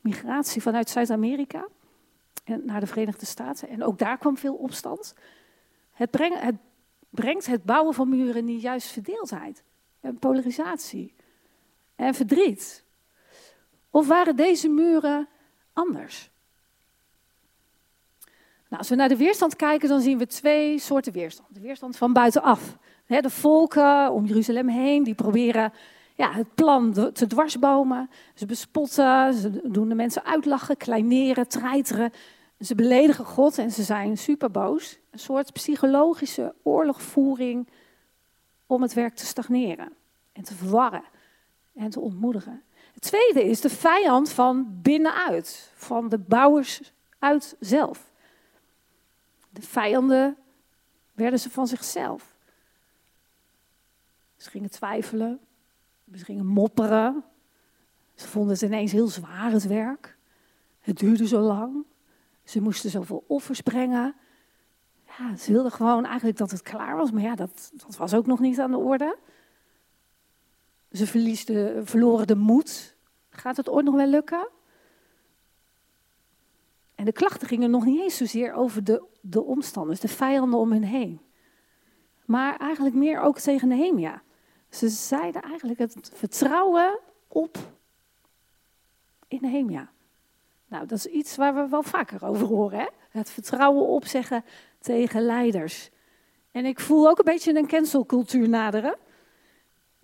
migratie 0.00 0.62
vanuit 0.62 0.90
Zuid-Amerika 0.90 1.66
naar 2.62 2.80
de 2.80 2.86
Verenigde 2.86 3.26
Staten. 3.26 3.68
En 3.68 3.84
ook 3.84 3.98
daar 3.98 4.18
kwam 4.18 4.36
veel 4.36 4.54
opstand. 4.54 5.14
Het, 5.92 6.18
het, 6.18 6.56
brengt 7.10 7.46
het 7.46 7.64
bouwen 7.64 7.94
van 7.94 8.08
muren 8.08 8.44
niet 8.44 8.62
juist 8.62 8.88
verdeeldheid 8.88 9.62
en 10.00 10.18
polarisatie 10.18 11.14
en 11.96 12.14
verdriet? 12.14 12.83
Of 13.94 14.06
waren 14.06 14.36
deze 14.36 14.68
muren 14.68 15.28
anders? 15.72 16.30
Nou, 18.68 18.78
als 18.78 18.88
we 18.88 18.94
naar 18.94 19.08
de 19.08 19.16
weerstand 19.16 19.56
kijken, 19.56 19.88
dan 19.88 20.00
zien 20.00 20.18
we 20.18 20.26
twee 20.26 20.78
soorten 20.78 21.12
weerstand. 21.12 21.54
De 21.54 21.60
weerstand 21.60 21.96
van 21.96 22.12
buitenaf. 22.12 22.76
De 23.06 23.30
volken 23.30 24.12
om 24.12 24.24
Jeruzalem 24.24 24.68
heen, 24.68 25.02
die 25.02 25.14
proberen 25.14 25.72
ja, 26.14 26.32
het 26.32 26.54
plan 26.54 26.92
te 27.12 27.26
dwarsbomen. 27.26 28.10
Ze 28.34 28.46
bespotten, 28.46 29.34
ze 29.34 29.60
doen 29.64 29.88
de 29.88 29.94
mensen 29.94 30.24
uitlachen, 30.24 30.76
kleineren, 30.76 31.48
treiteren. 31.48 32.12
Ze 32.60 32.74
beledigen 32.74 33.24
God 33.24 33.58
en 33.58 33.70
ze 33.70 33.82
zijn 33.82 34.18
superboos. 34.18 34.98
Een 35.10 35.18
soort 35.18 35.52
psychologische 35.52 36.54
oorlogvoering 36.62 37.68
om 38.66 38.82
het 38.82 38.92
werk 38.92 39.14
te 39.14 39.26
stagneren 39.26 39.92
en 40.32 40.42
te 40.42 40.54
verwarren 40.54 41.04
en 41.74 41.90
te 41.90 42.00
ontmoedigen. 42.00 42.62
Het 42.94 43.02
tweede 43.02 43.44
is 43.44 43.60
de 43.60 43.70
vijand 43.70 44.30
van 44.30 44.78
binnenuit, 44.82 45.72
van 45.74 46.08
de 46.08 46.18
bouwers 46.18 46.92
uit 47.18 47.56
zelf. 47.60 48.12
De 49.50 49.62
vijanden 49.62 50.36
werden 51.12 51.38
ze 51.38 51.50
van 51.50 51.66
zichzelf. 51.66 52.34
Ze 54.36 54.50
gingen 54.50 54.70
twijfelen, 54.70 55.40
ze 56.14 56.24
gingen 56.24 56.46
mopperen. 56.46 57.24
Ze 58.14 58.28
vonden 58.28 58.52
het 58.52 58.62
ineens 58.62 58.92
heel 58.92 59.08
zwaar, 59.08 59.50
het 59.50 59.66
werk. 59.66 60.16
Het 60.80 60.98
duurde 60.98 61.26
zo 61.26 61.40
lang. 61.40 61.84
Ze 62.44 62.60
moesten 62.60 62.90
zoveel 62.90 63.24
offers 63.26 63.60
brengen. 63.60 64.14
Ja, 65.18 65.36
ze 65.36 65.52
wilden 65.52 65.72
gewoon 65.72 66.04
eigenlijk 66.04 66.38
dat 66.38 66.50
het 66.50 66.62
klaar 66.62 66.96
was, 66.96 67.10
maar 67.10 67.22
ja, 67.22 67.34
dat, 67.34 67.70
dat 67.74 67.96
was 67.96 68.14
ook 68.14 68.26
nog 68.26 68.40
niet 68.40 68.60
aan 68.60 68.70
de 68.70 68.76
orde. 68.76 69.16
Ze 70.94 71.06
verliesden, 71.06 71.86
verloren 71.86 72.26
de 72.26 72.36
moed. 72.36 72.96
Gaat 73.30 73.56
het 73.56 73.68
ooit 73.68 73.84
nog 73.84 73.94
wel 73.94 74.06
lukken? 74.06 74.48
En 76.94 77.04
de 77.04 77.12
klachten 77.12 77.48
gingen 77.48 77.70
nog 77.70 77.84
niet 77.84 78.00
eens 78.00 78.16
zozeer 78.16 78.52
over 78.52 78.84
de, 78.84 79.04
de 79.20 79.42
omstanders, 79.42 80.00
de 80.00 80.08
vijanden 80.08 80.58
om 80.58 80.72
hen 80.72 80.82
heen. 80.82 81.20
Maar 82.24 82.56
eigenlijk 82.56 82.94
meer 82.94 83.20
ook 83.20 83.38
tegen 83.38 83.68
Nehemia. 83.68 84.22
Ze 84.70 84.88
zeiden 84.88 85.42
eigenlijk 85.42 85.78
het 85.78 86.10
vertrouwen 86.14 87.00
op 87.28 87.58
in 89.28 89.38
Nehemia. 89.40 89.90
Nou, 90.68 90.86
dat 90.86 90.98
is 90.98 91.06
iets 91.06 91.36
waar 91.36 91.54
we 91.54 91.68
wel 91.68 91.82
vaker 91.82 92.24
over 92.24 92.46
horen. 92.46 92.78
Hè? 92.78 92.86
Het 93.08 93.30
vertrouwen 93.30 93.86
opzeggen 93.86 94.44
tegen 94.78 95.22
leiders. 95.22 95.90
En 96.50 96.64
ik 96.64 96.80
voel 96.80 97.08
ook 97.08 97.18
een 97.18 97.24
beetje 97.24 97.56
een 97.56 97.66
cancelcultuur 97.66 98.48
naderen. 98.48 98.96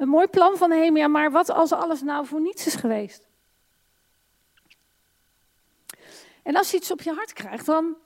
Een 0.00 0.08
mooi 0.08 0.26
plan 0.26 0.56
van 0.56 0.68
Nehemia, 0.68 1.08
maar 1.08 1.30
wat 1.30 1.50
als 1.50 1.72
alles 1.72 2.02
nou 2.02 2.26
voor 2.26 2.40
niets 2.40 2.66
is 2.66 2.74
geweest? 2.74 3.28
En 6.42 6.56
als 6.56 6.70
je 6.70 6.76
iets 6.76 6.90
op 6.90 7.02
je 7.02 7.12
hart 7.12 7.32
krijgt, 7.32 7.66
dan 7.66 7.96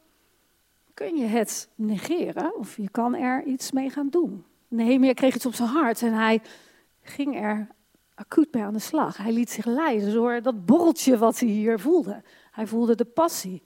kun 0.94 1.16
je 1.16 1.26
het 1.26 1.68
negeren 1.74 2.56
of 2.56 2.76
je 2.76 2.90
kan 2.90 3.14
er 3.14 3.44
iets 3.44 3.72
mee 3.72 3.90
gaan 3.90 4.08
doen. 4.08 4.44
Nehemia 4.68 5.12
kreeg 5.12 5.34
iets 5.34 5.46
op 5.46 5.54
zijn 5.54 5.68
hart 5.68 6.02
en 6.02 6.12
hij 6.12 6.42
ging 7.02 7.40
er 7.40 7.68
acuut 8.14 8.50
bij 8.50 8.64
aan 8.64 8.72
de 8.72 8.78
slag. 8.78 9.16
Hij 9.16 9.32
liet 9.32 9.50
zich 9.50 9.64
leiden 9.64 10.12
door 10.12 10.42
dat 10.42 10.66
borreltje 10.66 11.18
wat 11.18 11.38
hij 11.38 11.48
hier 11.48 11.80
voelde. 11.80 12.22
Hij 12.50 12.66
voelde 12.66 12.94
de 12.94 13.04
passie. 13.04 13.62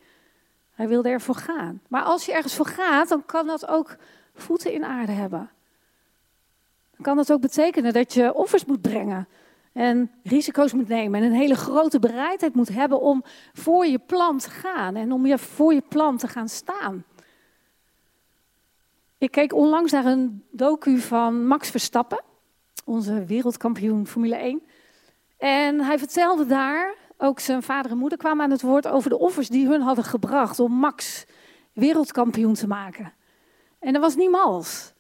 Hij 0.70 0.88
wilde 0.88 1.08
ervoor 1.08 1.34
gaan. 1.34 1.82
Maar 1.88 2.02
als 2.02 2.26
je 2.26 2.32
ergens 2.32 2.54
voor 2.54 2.66
gaat, 2.66 3.08
dan 3.08 3.26
kan 3.26 3.46
dat 3.46 3.66
ook 3.66 3.96
voeten 4.34 4.72
in 4.72 4.84
aarde 4.84 5.12
hebben. 5.12 5.50
Kan 7.00 7.16
dat 7.16 7.32
ook 7.32 7.40
betekenen 7.40 7.92
dat 7.92 8.14
je 8.14 8.34
offers 8.34 8.64
moet 8.64 8.80
brengen 8.80 9.28
en 9.72 10.10
risico's 10.22 10.72
moet 10.72 10.88
nemen 10.88 11.20
en 11.20 11.26
een 11.26 11.36
hele 11.36 11.54
grote 11.54 11.98
bereidheid 11.98 12.54
moet 12.54 12.68
hebben 12.68 13.00
om 13.00 13.24
voor 13.52 13.86
je 13.86 13.98
plan 13.98 14.38
te 14.38 14.50
gaan 14.50 14.96
en 14.96 15.12
om 15.12 15.26
je 15.26 15.38
voor 15.38 15.74
je 15.74 15.82
plan 15.88 16.16
te 16.16 16.28
gaan 16.28 16.48
staan. 16.48 17.04
Ik 19.18 19.30
keek 19.30 19.54
onlangs 19.54 19.92
naar 19.92 20.04
een 20.04 20.44
docu 20.50 20.98
van 20.98 21.46
Max 21.46 21.70
Verstappen, 21.70 22.22
onze 22.84 23.24
wereldkampioen 23.24 24.06
Formule 24.06 24.36
1. 24.36 24.62
En 25.38 25.80
hij 25.80 25.98
vertelde 25.98 26.46
daar, 26.46 26.94
ook 27.16 27.40
zijn 27.40 27.62
vader 27.62 27.90
en 27.90 27.96
moeder 27.96 28.18
kwamen 28.18 28.44
aan 28.44 28.50
het 28.50 28.62
woord 28.62 28.86
over 28.86 29.10
de 29.10 29.18
offers 29.18 29.48
die 29.48 29.66
hun 29.66 29.80
hadden 29.80 30.04
gebracht 30.04 30.60
om 30.60 30.72
Max 30.72 31.24
wereldkampioen 31.72 32.54
te 32.54 32.66
maken. 32.66 33.12
En 33.78 33.92
dat 33.92 34.02
was 34.02 34.16
niet 34.16 34.30
mals. 34.30 34.92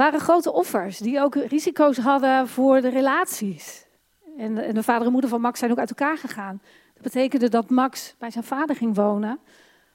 Waren 0.00 0.20
grote 0.20 0.52
offers 0.52 0.98
die 0.98 1.20
ook 1.20 1.34
risico's 1.34 1.96
hadden 1.96 2.48
voor 2.48 2.80
de 2.80 2.88
relaties. 2.88 3.86
En 4.36 4.54
de, 4.54 4.60
en 4.60 4.74
de 4.74 4.82
vader 4.82 5.06
en 5.06 5.12
moeder 5.12 5.30
van 5.30 5.40
Max 5.40 5.58
zijn 5.58 5.70
ook 5.70 5.78
uit 5.78 5.88
elkaar 5.88 6.18
gegaan. 6.18 6.60
Dat 6.94 7.02
betekende 7.02 7.48
dat 7.48 7.70
Max 7.70 8.14
bij 8.18 8.30
zijn 8.30 8.44
vader 8.44 8.76
ging 8.76 8.94
wonen, 8.94 9.38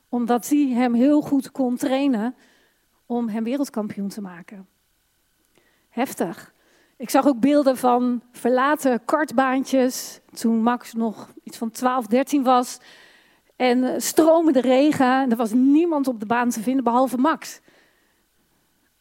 omdat 0.09 0.49
hij 0.49 0.67
hem 0.67 0.93
heel 0.93 1.21
goed 1.21 1.51
kon 1.51 1.75
trainen 1.75 2.35
om 3.05 3.29
hem 3.29 3.43
wereldkampioen 3.43 4.07
te 4.07 4.21
maken. 4.21 4.67
Heftig. 5.89 6.53
Ik 6.97 7.09
zag 7.09 7.27
ook 7.27 7.39
beelden 7.39 7.77
van 7.77 8.21
verlaten 8.31 9.05
kartbaantjes 9.05 10.19
toen 10.33 10.63
Max 10.63 10.93
nog 10.93 11.33
iets 11.43 11.57
van 11.57 11.71
12, 11.71 12.07
13 12.07 12.43
was. 12.43 12.77
En 13.55 14.01
stromende 14.01 14.61
regen. 14.61 15.29
Er 15.29 15.37
was 15.37 15.51
niemand 15.53 16.07
op 16.07 16.19
de 16.19 16.25
baan 16.25 16.49
te 16.49 16.61
vinden 16.61 16.83
behalve 16.83 17.17
Max. 17.17 17.61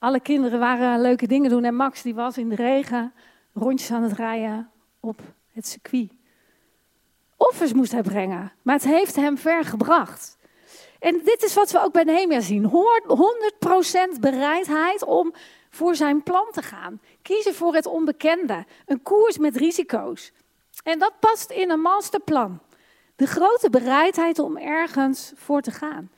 Alle 0.04 0.20
kinderen 0.20 0.58
waren 0.58 1.00
leuke 1.00 1.26
dingen 1.26 1.50
doen 1.50 1.64
en 1.64 1.74
Max 1.74 2.02
die 2.02 2.14
was 2.14 2.38
in 2.38 2.48
de 2.48 2.54
regen 2.54 3.12
rondjes 3.52 3.90
aan 3.90 4.02
het 4.02 4.12
rijden 4.12 4.70
op 5.00 5.20
het 5.52 5.66
circuit. 5.66 6.10
Offers 7.36 7.72
moest 7.72 7.92
hij 7.92 8.02
brengen, 8.02 8.52
maar 8.62 8.74
het 8.74 8.84
heeft 8.84 9.16
hem 9.16 9.38
ver 9.38 9.64
gebracht. 9.64 10.38
En 10.98 11.20
dit 11.24 11.42
is 11.42 11.54
wat 11.54 11.70
we 11.70 11.82
ook 11.82 11.92
bij 11.92 12.04
Nehemia 12.04 12.40
zien. 12.40 12.70
100% 14.16 14.20
bereidheid 14.20 15.02
om 15.04 15.32
voor 15.70 15.94
zijn 15.94 16.22
plan 16.22 16.46
te 16.52 16.62
gaan. 16.62 17.00
Kiezen 17.22 17.54
voor 17.54 17.74
het 17.74 17.86
onbekende. 17.86 18.64
Een 18.86 19.02
koers 19.02 19.38
met 19.38 19.56
risico's. 19.56 20.32
En 20.82 20.98
dat 20.98 21.12
past 21.20 21.50
in 21.50 21.70
een 21.70 21.80
masterplan. 21.80 22.60
De 23.16 23.26
grote 23.26 23.70
bereidheid 23.70 24.38
om 24.38 24.56
ergens 24.56 25.32
voor 25.34 25.60
te 25.60 25.70
gaan. 25.70 26.10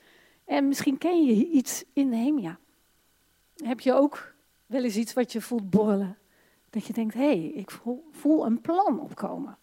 En 0.45 0.67
misschien 0.67 0.97
ken 0.97 1.25
je 1.25 1.47
iets 1.49 1.83
in 1.93 2.09
Nehemia. 2.09 2.57
Heb 3.63 3.79
je 3.79 3.93
ook 3.93 4.33
wel 4.65 4.83
eens 4.83 4.95
iets 4.95 5.13
wat 5.13 5.31
je 5.31 5.41
voelt 5.41 5.69
borrelen? 5.69 6.17
Dat 6.69 6.85
je 6.85 6.93
denkt, 6.93 7.13
hé, 7.13 7.19
hey, 7.19 7.45
ik 7.45 7.71
voel, 7.71 8.07
voel 8.11 8.45
een 8.45 8.61
plan 8.61 8.99
opkomen. 8.99 9.57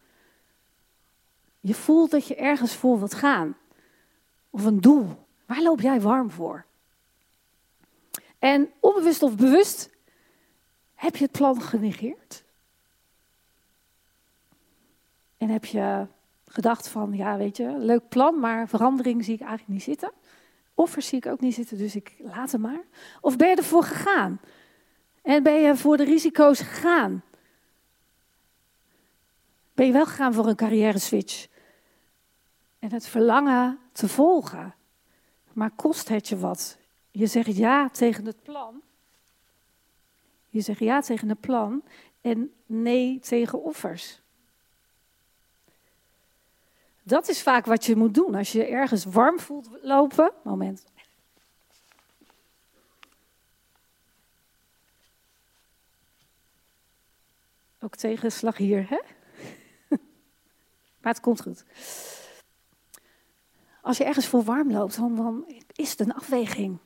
Je 1.61 1.75
voelt 1.75 2.11
dat 2.11 2.27
je 2.27 2.35
ergens 2.35 2.75
voor 2.75 2.99
wilt 2.99 3.15
gaan. 3.15 3.57
Of 4.51 4.65
een 4.65 4.81
doel. 4.81 5.27
Waar 5.47 5.63
loop 5.63 5.81
jij 5.81 6.01
warm 6.01 6.31
voor? 6.31 6.65
En 8.39 8.71
onbewust 8.81 9.23
of 9.23 9.37
bewust 9.37 9.91
heb 10.95 11.17
je 11.17 11.25
het 11.25 11.33
plan 11.33 11.63
genegeerd? 11.63 12.45
En 15.37 15.49
heb 15.49 15.65
je 15.65 16.07
gedacht 16.47 16.89
van, 16.89 17.13
ja 17.13 17.37
weet 17.37 17.57
je, 17.57 17.79
leuk 17.79 18.09
plan, 18.09 18.39
maar 18.39 18.69
verandering 18.69 19.25
zie 19.25 19.35
ik 19.35 19.41
eigenlijk 19.41 19.71
niet 19.71 19.83
zitten. 19.83 20.13
Offers 20.75 21.07
zie 21.07 21.19
ik 21.19 21.27
ook 21.27 21.41
niet 21.41 21.55
zitten, 21.55 21.79
dus 21.79 21.97
ik 21.97 22.15
laat 22.19 22.53
het 22.53 22.61
maar. 22.61 22.85
Of 23.21 23.37
ben 23.37 23.49
je 23.49 23.57
ervoor 23.57 23.83
gegaan? 23.83 24.41
En 25.23 25.43
ben 25.43 25.61
je 25.61 25.77
voor 25.77 25.97
de 25.97 26.05
risico's 26.05 26.61
gegaan? 26.61 27.23
Ben 29.75 29.87
je 29.87 29.93
wel 29.93 30.07
gegaan 30.07 30.35
voor 30.35 30.47
een 30.47 30.57
carrière 30.57 30.99
switch? 30.99 31.47
En 32.79 32.93
het 32.93 33.07
verlangen 33.07 33.79
te 33.93 34.09
volgen. 34.09 34.75
Maar 35.53 35.71
kost 35.71 36.09
het 36.09 36.29
je 36.29 36.39
wat? 36.39 36.79
Je 37.11 37.27
zegt 37.27 37.57
ja 37.57 37.89
tegen 37.89 38.25
het 38.25 38.43
plan. 38.43 38.83
Je 40.49 40.61
zegt 40.61 40.79
ja 40.79 41.01
tegen 41.01 41.29
het 41.29 41.41
plan 41.41 41.83
en 42.21 42.53
nee 42.67 43.19
tegen 43.19 43.63
offers. 43.63 44.23
Dat 47.07 47.29
is 47.29 47.43
vaak 47.43 47.65
wat 47.65 47.85
je 47.85 47.97
moet 47.97 48.15
doen 48.15 48.35
als 48.35 48.53
je 48.53 48.65
ergens 48.65 49.05
warm 49.05 49.41
voelt 49.41 49.69
lopen. 49.83 50.33
Moment. 50.45 50.85
Ook 57.81 57.97
tegenslag 57.97 58.57
hier, 58.57 58.89
hè? 58.89 59.01
maar 61.01 61.13
het 61.13 61.21
komt 61.21 61.43
goed. 61.43 61.65
Als 63.83 63.97
je 63.97 64.05
ergens 64.05 64.27
voor 64.27 64.43
warm 64.43 64.73
loopt, 64.73 64.97
dan, 64.97 65.17
dan 65.17 65.45
is 65.73 65.91
het 65.91 66.01
een 66.01 66.15
afweging. 66.15 66.79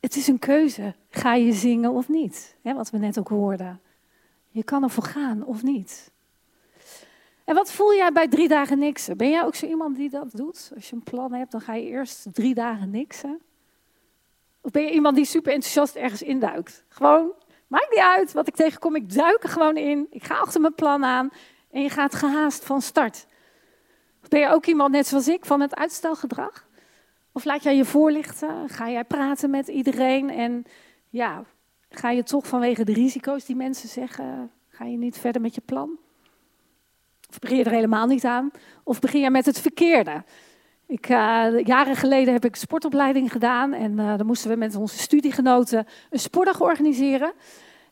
Het 0.00 0.16
is 0.16 0.26
een 0.26 0.38
keuze. 0.38 0.94
Ga 1.10 1.34
je 1.34 1.52
zingen 1.52 1.90
of 1.90 2.08
niet? 2.08 2.56
Hè, 2.62 2.74
wat 2.74 2.90
we 2.90 2.98
net 2.98 3.18
ook 3.18 3.28
hoorden. 3.28 3.80
Je 4.48 4.64
kan 4.64 4.82
ervoor 4.82 5.04
gaan 5.04 5.44
of 5.44 5.62
niet. 5.62 6.10
En 7.46 7.54
wat 7.54 7.72
voel 7.72 7.94
jij 7.94 8.12
bij 8.12 8.28
drie 8.28 8.48
dagen 8.48 8.78
niksen? 8.78 9.16
Ben 9.16 9.30
jij 9.30 9.44
ook 9.44 9.54
zo 9.54 9.66
iemand 9.66 9.96
die 9.96 10.10
dat 10.10 10.32
doet? 10.32 10.70
Als 10.74 10.88
je 10.88 10.96
een 10.96 11.02
plan 11.02 11.32
hebt, 11.32 11.52
dan 11.52 11.60
ga 11.60 11.74
je 11.74 11.86
eerst 11.86 12.26
drie 12.32 12.54
dagen 12.54 12.90
niksen. 12.90 13.40
Of 14.60 14.70
ben 14.70 14.82
je 14.82 14.90
iemand 14.90 15.16
die 15.16 15.24
super 15.24 15.52
enthousiast 15.52 15.94
ergens 15.94 16.22
induikt? 16.22 16.84
Gewoon, 16.88 17.32
maakt 17.66 17.90
niet 17.90 18.00
uit 18.00 18.32
wat 18.32 18.48
ik 18.48 18.54
tegenkom, 18.54 18.96
ik 18.96 19.14
duik 19.14 19.42
er 19.42 19.48
gewoon 19.48 19.76
in. 19.76 20.06
Ik 20.10 20.24
ga 20.24 20.38
achter 20.38 20.60
mijn 20.60 20.74
plan 20.74 21.04
aan 21.04 21.30
en 21.70 21.82
je 21.82 21.90
gaat 21.90 22.14
gehaast 22.14 22.64
van 22.64 22.82
start. 22.82 23.26
Of 24.22 24.28
ben 24.28 24.40
je 24.40 24.48
ook 24.48 24.66
iemand 24.66 24.92
net 24.92 25.06
zoals 25.06 25.28
ik 25.28 25.44
van 25.44 25.60
het 25.60 25.74
uitstelgedrag? 25.74 26.66
Of 27.32 27.44
laat 27.44 27.62
jij 27.62 27.76
je 27.76 27.84
voorlichten? 27.84 28.68
Ga 28.68 28.90
jij 28.90 29.04
praten 29.04 29.50
met 29.50 29.68
iedereen? 29.68 30.30
En 30.30 30.64
ja, 31.08 31.44
ga 31.90 32.10
je 32.10 32.22
toch 32.22 32.46
vanwege 32.46 32.84
de 32.84 32.92
risico's 32.92 33.44
die 33.44 33.56
mensen 33.56 33.88
zeggen, 33.88 34.50
ga 34.68 34.84
je 34.84 34.96
niet 34.96 35.18
verder 35.18 35.42
met 35.42 35.54
je 35.54 35.60
plan? 35.60 35.98
Begin 37.38 37.56
je 37.56 37.64
er 37.64 37.70
helemaal 37.70 38.06
niet 38.06 38.24
aan? 38.24 38.50
Of 38.84 39.00
begin 39.00 39.20
je 39.20 39.30
met 39.30 39.46
het 39.46 39.60
verkeerde? 39.60 40.24
Ik, 40.86 41.08
uh, 41.08 41.58
jaren 41.64 41.96
geleden 41.96 42.32
heb 42.32 42.44
ik 42.44 42.56
sportopleiding 42.56 43.32
gedaan 43.32 43.72
en 43.72 43.92
uh, 43.98 44.16
dan 44.16 44.26
moesten 44.26 44.50
we 44.50 44.56
met 44.56 44.76
onze 44.76 44.98
studiegenoten 44.98 45.86
een 46.10 46.18
sportdag 46.18 46.60
organiseren. 46.60 47.32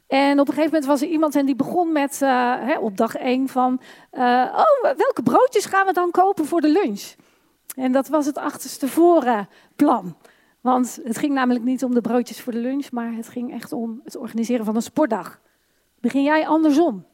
En 0.07 0.40
op 0.40 0.48
een 0.48 0.54
gegeven 0.54 0.70
moment 0.72 0.85
was 0.85 1.02
er 1.02 1.09
iemand 1.09 1.37
en 1.37 1.46
die 1.46 1.57
begon 1.57 1.92
met 1.92 2.20
uh, 2.22 2.54
hè, 2.59 2.78
op 2.78 2.96
dag 2.96 3.16
één 3.16 3.48
van, 3.48 3.80
oh, 4.11 4.83
welke 4.83 5.22
broodjes 5.24 5.64
gaan 5.64 5.87
we 5.87 5.92
dan 5.92 6.11
kopen 6.11 6.44
voor 6.44 6.61
de 6.61 6.68
lunch? 6.68 7.14
En 7.76 7.92
dat 7.92 8.09
was 8.09 8.26
het 8.26 8.38
achterste 8.38 8.88
voren 8.88 9.48
plan. 9.76 10.16
Want 10.61 11.00
het 11.04 11.18
ging 11.18 11.35
namelijk 11.35 11.64
niet 11.64 11.85
om 11.85 11.94
de 11.94 12.00
broodjes 12.00 12.40
voor 12.40 12.52
de 12.52 12.59
lunch, 12.59 12.90
maar 12.90 13.12
het 13.12 13.28
ging 13.28 13.52
echt 13.52 13.72
om 13.72 14.00
het 14.04 14.16
organiseren 14.16 14.64
van 14.64 14.76
een 14.76 14.83
sportdag. 14.83 15.40
Begin 16.00 16.22
jij 16.22 16.46
andersom? 16.46 17.04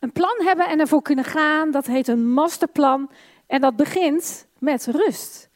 Een 0.00 0.12
plan 0.12 0.36
hebben 0.38 0.68
en 0.68 0.80
ervoor 0.80 1.02
kunnen 1.02 1.24
gaan, 1.24 1.70
dat 1.70 1.86
heet 1.86 2.08
een 2.08 2.32
masterplan. 2.32 3.10
En 3.46 3.60
dat 3.60 3.76
begint 3.76 4.46
met 4.58 4.86
rust. 4.86 5.48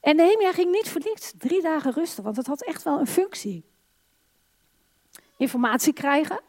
En 0.00 0.16
Nehemia 0.16 0.52
ging 0.52 0.70
niet 0.70 0.88
voor 0.88 1.00
niets 1.04 1.32
drie 1.38 1.62
dagen 1.62 1.92
rusten, 1.92 2.22
want 2.22 2.36
het 2.36 2.46
had 2.46 2.62
echt 2.62 2.82
wel 2.82 2.98
een 2.98 3.06
functie. 3.06 3.64
Informatie 5.36 5.92
krijgen, 5.92 6.40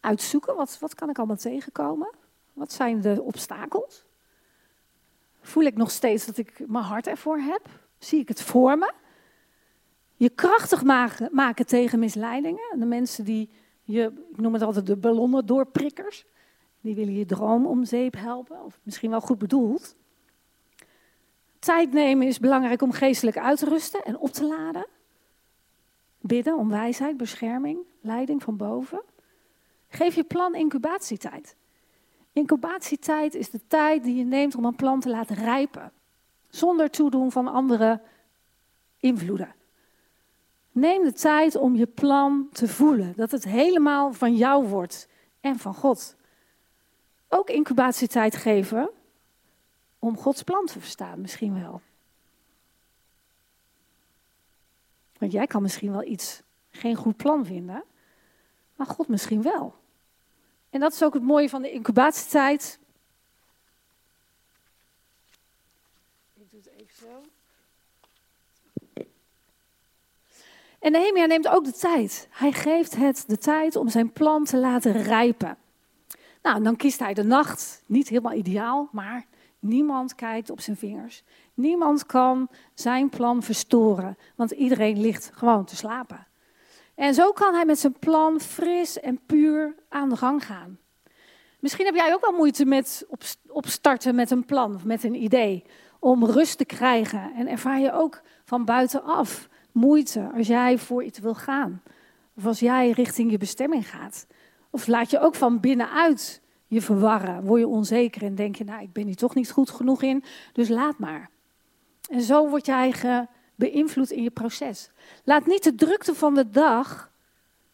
uitzoeken, 0.00 0.56
wat, 0.56 0.78
wat 0.78 0.94
kan 0.94 1.10
ik 1.10 1.18
allemaal 1.18 1.36
tegenkomen? 1.36 2.14
Wat 2.52 2.72
zijn 2.72 3.00
de 3.00 3.22
obstakels? 3.22 4.04
Voel 5.40 5.62
ik 5.62 5.76
nog 5.76 5.90
steeds 5.90 6.26
dat 6.26 6.36
ik 6.36 6.62
mijn 6.66 6.84
hart 6.84 7.06
ervoor 7.06 7.38
heb? 7.38 7.68
Zie 7.98 8.20
ik 8.20 8.28
het 8.28 8.42
voor 8.42 8.78
me? 8.78 8.92
Je 10.16 10.30
krachtig 10.30 10.82
maken 11.30 11.66
tegen 11.66 11.98
misleidingen. 11.98 12.78
De 12.78 12.86
mensen 12.86 13.24
die 13.24 13.50
je, 13.90 14.12
ik 14.30 14.40
noem 14.40 14.52
het 14.52 14.62
altijd 14.62 14.86
de 14.86 14.96
ballonnen 14.96 15.46
doorprikkers. 15.46 16.24
Die 16.80 16.94
willen 16.94 17.14
je 17.14 17.26
droom 17.26 17.66
om 17.66 17.84
zeep 17.84 18.16
helpen, 18.16 18.64
of 18.64 18.80
misschien 18.82 19.10
wel 19.10 19.20
goed 19.20 19.38
bedoeld. 19.38 19.96
Tijd 21.58 21.92
nemen 21.92 22.26
is 22.26 22.38
belangrijk 22.38 22.82
om 22.82 22.92
geestelijk 22.92 23.38
uit 23.38 23.58
te 23.58 23.68
rusten 23.68 24.04
en 24.04 24.18
op 24.18 24.30
te 24.30 24.44
laden. 24.44 24.86
Bidden 26.20 26.56
om 26.56 26.68
wijsheid, 26.68 27.16
bescherming, 27.16 27.78
leiding 28.00 28.42
van 28.42 28.56
boven. 28.56 29.02
Geef 29.88 30.14
je 30.14 30.24
plan 30.24 30.54
incubatietijd. 30.54 31.56
Incubatietijd 32.32 33.34
is 33.34 33.50
de 33.50 33.60
tijd 33.66 34.04
die 34.04 34.16
je 34.16 34.24
neemt 34.24 34.54
om 34.54 34.64
een 34.64 34.76
plan 34.76 35.00
te 35.00 35.08
laten 35.08 35.36
rijpen. 35.36 35.92
Zonder 36.48 36.90
toedoen 36.90 37.32
van 37.32 37.48
andere 37.48 38.02
invloeden. 38.98 39.54
Neem 40.72 41.02
de 41.02 41.12
tijd 41.12 41.56
om 41.56 41.76
je 41.76 41.86
plan 41.86 42.48
te 42.52 42.68
voelen. 42.68 43.12
Dat 43.16 43.30
het 43.30 43.44
helemaal 43.44 44.12
van 44.12 44.36
jou 44.36 44.66
wordt 44.66 45.08
en 45.40 45.58
van 45.58 45.74
God. 45.74 46.16
Ook 47.28 47.50
incubatietijd 47.50 48.36
geven 48.36 48.90
om 49.98 50.16
Gods 50.16 50.42
plan 50.42 50.66
te 50.66 50.80
verstaan, 50.80 51.20
misschien 51.20 51.60
wel. 51.62 51.80
Want 55.18 55.32
jij 55.32 55.46
kan 55.46 55.62
misschien 55.62 55.92
wel 55.92 56.04
iets, 56.04 56.42
geen 56.70 56.96
goed 56.96 57.16
plan 57.16 57.46
vinden, 57.46 57.84
maar 58.76 58.86
God 58.86 59.08
misschien 59.08 59.42
wel. 59.42 59.74
En 60.70 60.80
dat 60.80 60.92
is 60.92 61.02
ook 61.02 61.14
het 61.14 61.22
mooie 61.22 61.48
van 61.48 61.62
de 61.62 61.70
incubatietijd. 61.70 62.78
Ik 66.34 66.50
doe 66.50 66.60
het 66.60 66.70
even 66.76 66.96
zo. 66.96 67.22
En 70.80 70.92
Nehemia 70.92 71.24
neemt 71.24 71.48
ook 71.48 71.64
de 71.64 71.72
tijd. 71.72 72.28
Hij 72.30 72.52
geeft 72.52 72.96
het 72.96 73.24
de 73.26 73.38
tijd 73.38 73.76
om 73.76 73.88
zijn 73.88 74.12
plan 74.12 74.44
te 74.44 74.56
laten 74.56 75.02
rijpen. 75.02 75.56
Nou, 76.42 76.62
dan 76.62 76.76
kiest 76.76 76.98
hij 76.98 77.14
de 77.14 77.22
nacht. 77.22 77.82
Niet 77.86 78.08
helemaal 78.08 78.32
ideaal, 78.32 78.88
maar 78.92 79.26
niemand 79.58 80.14
kijkt 80.14 80.50
op 80.50 80.60
zijn 80.60 80.76
vingers. 80.76 81.22
Niemand 81.54 82.06
kan 82.06 82.48
zijn 82.74 83.08
plan 83.08 83.42
verstoren, 83.42 84.16
want 84.36 84.50
iedereen 84.50 85.00
ligt 85.00 85.30
gewoon 85.34 85.64
te 85.64 85.76
slapen. 85.76 86.26
En 86.94 87.14
zo 87.14 87.32
kan 87.32 87.54
hij 87.54 87.64
met 87.64 87.78
zijn 87.78 87.98
plan 87.98 88.40
fris 88.40 89.00
en 89.00 89.20
puur 89.26 89.74
aan 89.88 90.08
de 90.08 90.16
gang 90.16 90.44
gaan. 90.44 90.78
Misschien 91.58 91.86
heb 91.86 91.94
jij 91.94 92.14
ook 92.14 92.20
wel 92.20 92.32
moeite 92.32 92.64
met 92.64 93.06
opstarten 93.46 94.14
met 94.14 94.30
een 94.30 94.44
plan 94.44 94.74
of 94.74 94.84
met 94.84 95.04
een 95.04 95.22
idee. 95.22 95.64
Om 95.98 96.24
rust 96.24 96.58
te 96.58 96.64
krijgen. 96.64 97.32
En 97.36 97.48
ervaar 97.48 97.80
je 97.80 97.92
ook 97.92 98.20
van 98.44 98.64
buitenaf 98.64 99.48
moeite 99.80 100.30
als 100.34 100.46
jij 100.46 100.78
voor 100.78 101.04
iets 101.04 101.18
wil 101.18 101.34
gaan. 101.34 101.82
Of 102.36 102.46
als 102.46 102.60
jij 102.60 102.90
richting 102.90 103.30
je 103.30 103.38
bestemming 103.38 103.88
gaat. 103.88 104.26
Of 104.70 104.86
laat 104.86 105.10
je 105.10 105.20
ook 105.20 105.34
van 105.34 105.60
binnenuit 105.60 106.42
je 106.66 106.80
verwarren. 106.80 107.44
Word 107.44 107.60
je 107.60 107.68
onzeker 107.68 108.22
en 108.22 108.34
denk 108.34 108.56
je, 108.56 108.64
nou, 108.64 108.82
ik 108.82 108.92
ben 108.92 109.06
hier 109.06 109.16
toch 109.16 109.34
niet 109.34 109.50
goed 109.50 109.70
genoeg 109.70 110.02
in, 110.02 110.24
dus 110.52 110.68
laat 110.68 110.98
maar. 110.98 111.30
En 112.10 112.22
zo 112.22 112.48
word 112.48 112.66
jij 112.66 112.94
beïnvloed 113.54 114.10
in 114.10 114.22
je 114.22 114.30
proces. 114.30 114.90
Laat 115.24 115.46
niet 115.46 115.64
de 115.64 115.74
drukte 115.74 116.14
van 116.14 116.34
de 116.34 116.50
dag 116.50 117.10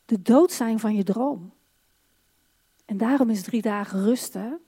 de 0.04 0.22
dood 0.22 0.52
zijn 0.52 0.78
van 0.78 0.94
je 0.94 1.04
droom. 1.04 1.52
En 2.84 2.96
daarom 2.96 3.30
is 3.30 3.42
drie 3.42 3.62
dagen 3.62 4.04
rusten 4.04 4.60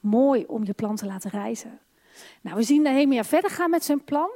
mooi 0.00 0.44
om 0.46 0.64
je 0.64 0.72
plan 0.72 0.96
te 0.96 1.06
laten 1.06 1.30
reizen. 1.30 1.78
Nou, 2.40 2.56
we 2.56 2.62
zien 2.62 2.82
Nehemia 2.82 3.24
verder 3.24 3.50
gaan 3.50 3.70
met 3.70 3.84
zijn 3.84 4.04
plan. 4.04 4.30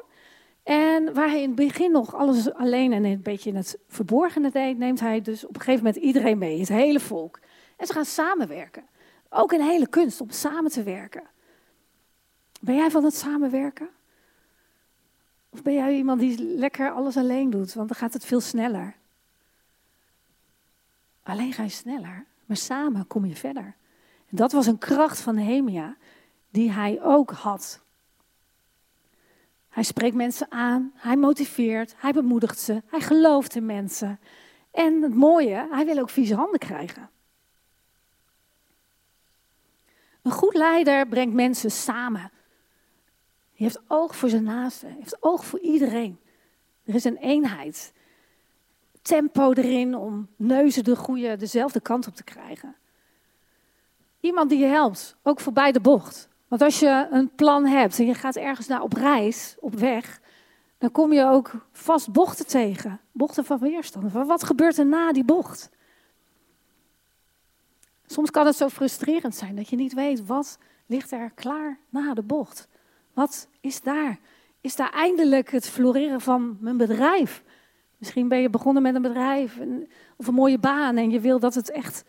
En 0.71 1.15
waar 1.15 1.29
hij 1.29 1.43
in 1.43 1.47
het 1.47 1.57
begin 1.57 1.93
nog 1.93 2.15
alles 2.15 2.53
alleen 2.53 2.93
en 2.93 3.05
een 3.05 3.23
beetje 3.23 3.51
in 3.51 3.57
het 3.57 3.79
verborgene 3.89 4.51
deed, 4.51 4.79
neemt 4.79 5.01
hij 5.01 5.21
dus 5.21 5.47
op 5.47 5.55
een 5.55 5.61
gegeven 5.61 5.85
moment 5.85 6.05
iedereen 6.05 6.39
mee, 6.39 6.59
het 6.59 6.69
hele 6.69 7.01
volk. 7.01 7.39
En 7.77 7.87
ze 7.87 7.93
gaan 7.93 8.05
samenwerken. 8.05 8.85
Ook 9.29 9.53
een 9.53 9.61
hele 9.61 9.89
kunst 9.89 10.21
om 10.21 10.31
samen 10.31 10.71
te 10.71 10.83
werken. 10.83 11.23
Ben 12.61 12.75
jij 12.75 12.91
van 12.91 13.05
het 13.05 13.15
samenwerken? 13.15 13.89
Of 15.49 15.63
ben 15.63 15.75
jij 15.75 15.97
iemand 15.97 16.21
die 16.21 16.45
lekker 16.45 16.91
alles 16.91 17.17
alleen 17.17 17.51
doet? 17.51 17.75
Want 17.75 17.89
dan 17.89 17.97
gaat 17.97 18.13
het 18.13 18.25
veel 18.25 18.41
sneller. 18.41 18.97
Alleen 21.23 21.53
ga 21.53 21.63
je 21.63 21.69
sneller, 21.69 22.25
maar 22.45 22.57
samen 22.57 23.07
kom 23.07 23.25
je 23.25 23.37
verder. 23.37 23.75
En 24.27 24.37
dat 24.37 24.53
was 24.53 24.67
een 24.67 24.79
kracht 24.79 25.21
van 25.21 25.35
Nehemia 25.35 25.97
die 26.51 26.71
hij 26.71 27.03
ook 27.03 27.31
had. 27.31 27.81
Hij 29.71 29.83
spreekt 29.83 30.15
mensen 30.15 30.51
aan, 30.51 30.93
hij 30.95 31.17
motiveert, 31.17 31.95
hij 31.97 32.13
bemoedigt 32.13 32.59
ze, 32.59 32.83
hij 32.87 33.01
gelooft 33.01 33.55
in 33.55 33.67
mensen. 33.67 34.21
En 34.71 35.03
het 35.03 35.15
mooie, 35.15 35.67
hij 35.71 35.85
wil 35.85 35.99
ook 35.99 36.11
vieze 36.11 36.35
handen 36.35 36.59
krijgen. 36.59 37.11
Een 40.23 40.31
goed 40.33 40.55
leider 40.55 41.07
brengt 41.07 41.35
mensen 41.35 41.71
samen. 41.71 42.21
Hij 42.21 42.31
heeft 43.69 43.81
oog 43.87 44.17
voor 44.17 44.29
zijn 44.29 44.43
naasten, 44.43 44.97
heeft 44.99 45.17
oog 45.23 45.45
voor 45.45 45.61
iedereen. 45.61 46.19
Er 46.85 46.95
is 46.95 47.05
een 47.05 47.17
eenheid. 47.17 47.93
Tempo 49.03 49.53
erin 49.53 49.95
om 49.95 50.29
neuzen 50.37 50.85
de 50.85 50.97
goede, 50.97 51.37
dezelfde 51.37 51.81
kant 51.81 52.07
op 52.07 52.15
te 52.15 52.25
krijgen. 52.25 52.77
Iemand 54.21 54.51
die 54.51 54.59
je 54.59 54.67
helpt, 54.67 55.17
ook 55.23 55.41
voorbij 55.41 55.73
de 55.73 55.81
bocht. 55.81 56.30
Want 56.51 56.63
als 56.63 56.81
je 56.81 57.07
een 57.11 57.31
plan 57.35 57.67
hebt 57.67 57.99
en 57.99 58.07
je 58.07 58.15
gaat 58.15 58.37
ergens 58.37 58.67
naar 58.67 58.83
op 58.83 58.93
reis, 58.93 59.57
op 59.61 59.75
weg, 59.75 60.21
dan 60.79 60.91
kom 60.91 61.13
je 61.13 61.25
ook 61.25 61.67
vast 61.73 62.13
bochten 62.13 62.47
tegen. 62.47 63.01
Bochten 63.13 63.45
van 63.45 63.59
weerstand. 63.59 64.13
Wat 64.13 64.45
gebeurt 64.45 64.79
er 64.79 64.87
na 64.87 65.13
die 65.13 65.25
bocht? 65.25 65.71
Soms 68.07 68.31
kan 68.31 68.47
het 68.47 68.57
zo 68.57 68.69
frustrerend 68.69 69.35
zijn 69.35 69.57
dat 69.57 69.69
je 69.69 69.77
niet 69.77 69.95
weet 69.95 70.27
wat 70.27 70.59
ligt 70.87 71.11
er 71.11 71.31
klaar 71.35 71.79
na 71.89 72.15
de 72.15 72.23
bocht. 72.23 72.69
Wat 73.13 73.49
is 73.61 73.81
daar? 73.81 74.19
Is 74.61 74.77
daar 74.77 74.93
eindelijk 74.93 75.51
het 75.51 75.69
floreren 75.69 76.21
van 76.21 76.57
mijn 76.61 76.77
bedrijf? 76.77 77.43
Misschien 77.99 78.29
ben 78.29 78.41
je 78.41 78.51
begonnen 78.51 78.83
met 78.83 78.95
een 78.95 79.03
bedrijf 79.03 79.59
of 80.17 80.27
een 80.27 80.35
mooie 80.35 80.59
baan 80.59 80.97
en 80.97 81.11
je 81.11 81.21
wil 81.21 81.39
dat 81.39 81.55
het 81.55 81.71
echt 81.71 82.05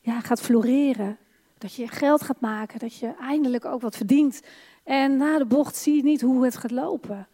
ja, 0.00 0.20
gaat 0.20 0.40
floreren. 0.40 1.18
Dat 1.66 1.74
je 1.74 1.88
geld 1.88 2.22
gaat 2.22 2.40
maken, 2.40 2.78
dat 2.78 2.96
je 2.96 3.14
eindelijk 3.20 3.64
ook 3.64 3.80
wat 3.80 3.96
verdient. 3.96 4.40
En 4.84 5.16
na 5.16 5.38
de 5.38 5.44
bocht 5.44 5.76
zie 5.76 5.96
je 5.96 6.02
niet 6.02 6.20
hoe 6.20 6.44
het 6.44 6.56
gaat 6.56 6.70
lopen. 6.70 7.28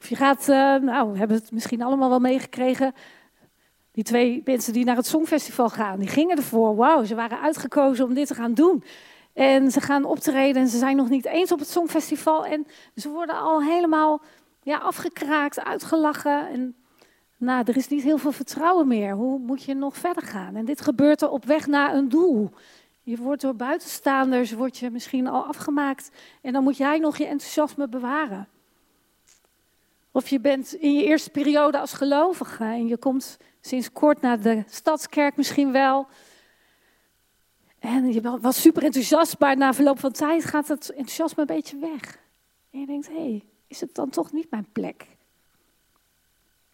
Of 0.00 0.08
je 0.08 0.16
gaat, 0.16 0.40
uh, 0.48 0.74
nou, 0.74 1.12
we 1.12 1.18
hebben 1.18 1.36
het 1.36 1.52
misschien 1.52 1.82
allemaal 1.82 2.08
wel 2.08 2.20
meegekregen. 2.20 2.94
Die 3.92 4.04
twee 4.04 4.42
mensen 4.44 4.72
die 4.72 4.84
naar 4.84 4.96
het 4.96 5.06
Songfestival 5.06 5.68
gaan, 5.68 5.98
die 5.98 6.08
gingen 6.08 6.36
ervoor. 6.36 6.76
Wauw, 6.76 7.04
ze 7.04 7.14
waren 7.14 7.40
uitgekozen 7.40 8.04
om 8.04 8.14
dit 8.14 8.26
te 8.26 8.34
gaan 8.34 8.54
doen. 8.54 8.84
En 9.32 9.70
ze 9.70 9.80
gaan 9.80 10.04
optreden 10.04 10.62
en 10.62 10.68
ze 10.68 10.78
zijn 10.78 10.96
nog 10.96 11.08
niet 11.08 11.26
eens 11.26 11.52
op 11.52 11.58
het 11.58 11.70
Songfestival. 11.70 12.46
En 12.46 12.66
ze 12.96 13.08
worden 13.08 13.38
al 13.38 13.62
helemaal 13.62 14.20
ja, 14.62 14.78
afgekraakt, 14.78 15.64
uitgelachen. 15.64 16.48
En 16.48 16.76
nou, 17.40 17.64
er 17.66 17.76
is 17.76 17.88
niet 17.88 18.02
heel 18.02 18.18
veel 18.18 18.32
vertrouwen 18.32 18.88
meer. 18.88 19.14
Hoe 19.14 19.38
moet 19.38 19.62
je 19.62 19.74
nog 19.74 19.96
verder 19.96 20.22
gaan? 20.22 20.56
En 20.56 20.64
dit 20.64 20.80
gebeurt 20.80 21.22
er 21.22 21.30
op 21.30 21.44
weg 21.44 21.66
naar 21.66 21.94
een 21.94 22.08
doel. 22.08 22.50
Je 23.02 23.16
wordt 23.16 23.42
door 23.42 23.56
buitenstaanders 23.56 24.52
wordt 24.52 24.78
je 24.78 24.90
misschien 24.90 25.26
al 25.26 25.44
afgemaakt. 25.44 26.10
En 26.42 26.52
dan 26.52 26.62
moet 26.62 26.76
jij 26.76 26.98
nog 26.98 27.16
je 27.16 27.26
enthousiasme 27.26 27.88
bewaren. 27.88 28.48
Of 30.12 30.28
je 30.28 30.40
bent 30.40 30.72
in 30.72 30.94
je 30.94 31.04
eerste 31.04 31.30
periode 31.30 31.78
als 31.78 31.92
gelovige 31.92 32.64
en 32.64 32.86
je 32.86 32.96
komt 32.96 33.36
sinds 33.60 33.92
kort 33.92 34.20
naar 34.20 34.40
de 34.40 34.62
stadskerk 34.66 35.36
misschien 35.36 35.72
wel. 35.72 36.06
En 37.78 38.12
je 38.12 38.38
was 38.40 38.60
super 38.60 38.82
enthousiast, 38.84 39.38
maar 39.38 39.56
na 39.56 39.74
verloop 39.74 39.98
van 39.98 40.12
tijd 40.12 40.44
gaat 40.44 40.68
het 40.68 40.90
enthousiasme 40.90 41.40
een 41.40 41.46
beetje 41.46 41.78
weg. 41.78 42.18
En 42.70 42.80
je 42.80 42.86
denkt, 42.86 43.08
hé, 43.08 43.14
hey, 43.14 43.44
is 43.66 43.80
het 43.80 43.94
dan 43.94 44.08
toch 44.08 44.32
niet 44.32 44.50
mijn 44.50 44.66
plek? 44.72 45.06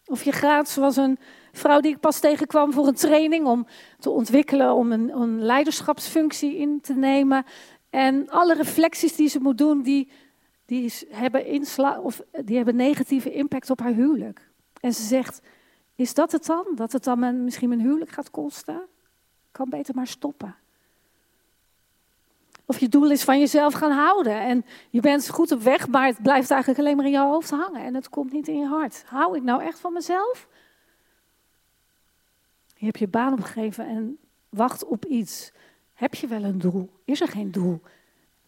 Of 0.05 0.23
je 0.23 0.31
gaat, 0.31 0.69
zoals 0.69 0.95
een 0.95 1.17
vrouw 1.51 1.79
die 1.79 1.91
ik 1.91 1.99
pas 1.99 2.19
tegenkwam 2.19 2.73
voor 2.73 2.87
een 2.87 2.95
training 2.95 3.45
om 3.45 3.67
te 3.99 4.09
ontwikkelen, 4.09 4.73
om 4.73 4.91
een, 4.91 5.09
een 5.09 5.41
leiderschapsfunctie 5.41 6.57
in 6.57 6.81
te 6.81 6.93
nemen. 6.93 7.45
En 7.89 8.29
alle 8.29 8.53
reflecties 8.53 9.15
die 9.15 9.27
ze 9.27 9.39
moet 9.39 9.57
doen, 9.57 9.81
die, 9.81 10.11
die, 10.65 10.93
hebben 11.09 11.45
insla 11.45 11.99
of 11.99 12.21
die 12.31 12.55
hebben 12.55 12.75
negatieve 12.75 13.31
impact 13.31 13.69
op 13.69 13.79
haar 13.79 13.93
huwelijk. 13.93 14.49
En 14.79 14.93
ze 14.93 15.03
zegt, 15.03 15.41
is 15.95 16.13
dat 16.13 16.31
het 16.31 16.45
dan? 16.45 16.65
Dat 16.75 16.91
het 16.91 17.03
dan 17.03 17.43
misschien 17.43 17.69
mijn 17.69 17.81
huwelijk 17.81 18.11
gaat 18.11 18.31
kosten? 18.31 18.75
Ik 18.75 19.51
kan 19.51 19.69
beter 19.69 19.95
maar 19.95 20.07
stoppen. 20.07 20.55
Of 22.65 22.79
je 22.79 22.89
doel 22.89 23.11
is 23.11 23.23
van 23.23 23.39
jezelf 23.39 23.73
gaan 23.73 23.91
houden. 23.91 24.39
En 24.41 24.65
je 24.89 24.99
bent 24.99 25.29
goed 25.29 25.51
op 25.51 25.61
weg, 25.61 25.87
maar 25.87 26.05
het 26.05 26.21
blijft 26.21 26.51
eigenlijk 26.51 26.79
alleen 26.79 26.95
maar 26.95 27.05
in 27.05 27.11
je 27.11 27.19
hoofd 27.19 27.49
hangen. 27.49 27.83
En 27.83 27.95
het 27.95 28.09
komt 28.09 28.31
niet 28.31 28.47
in 28.47 28.59
je 28.59 28.67
hart. 28.67 29.03
Hou 29.05 29.37
ik 29.37 29.43
nou 29.43 29.63
echt 29.63 29.79
van 29.79 29.93
mezelf? 29.93 30.47
Je 32.75 32.85
hebt 32.85 32.99
je 32.99 33.07
baan 33.07 33.33
opgegeven 33.33 33.87
en 33.87 34.17
wacht 34.49 34.85
op 34.85 35.05
iets. 35.05 35.51
Heb 35.93 36.13
je 36.13 36.27
wel 36.27 36.43
een 36.43 36.59
doel? 36.59 36.89
Is 37.03 37.21
er 37.21 37.27
geen 37.27 37.51
doel? 37.51 37.81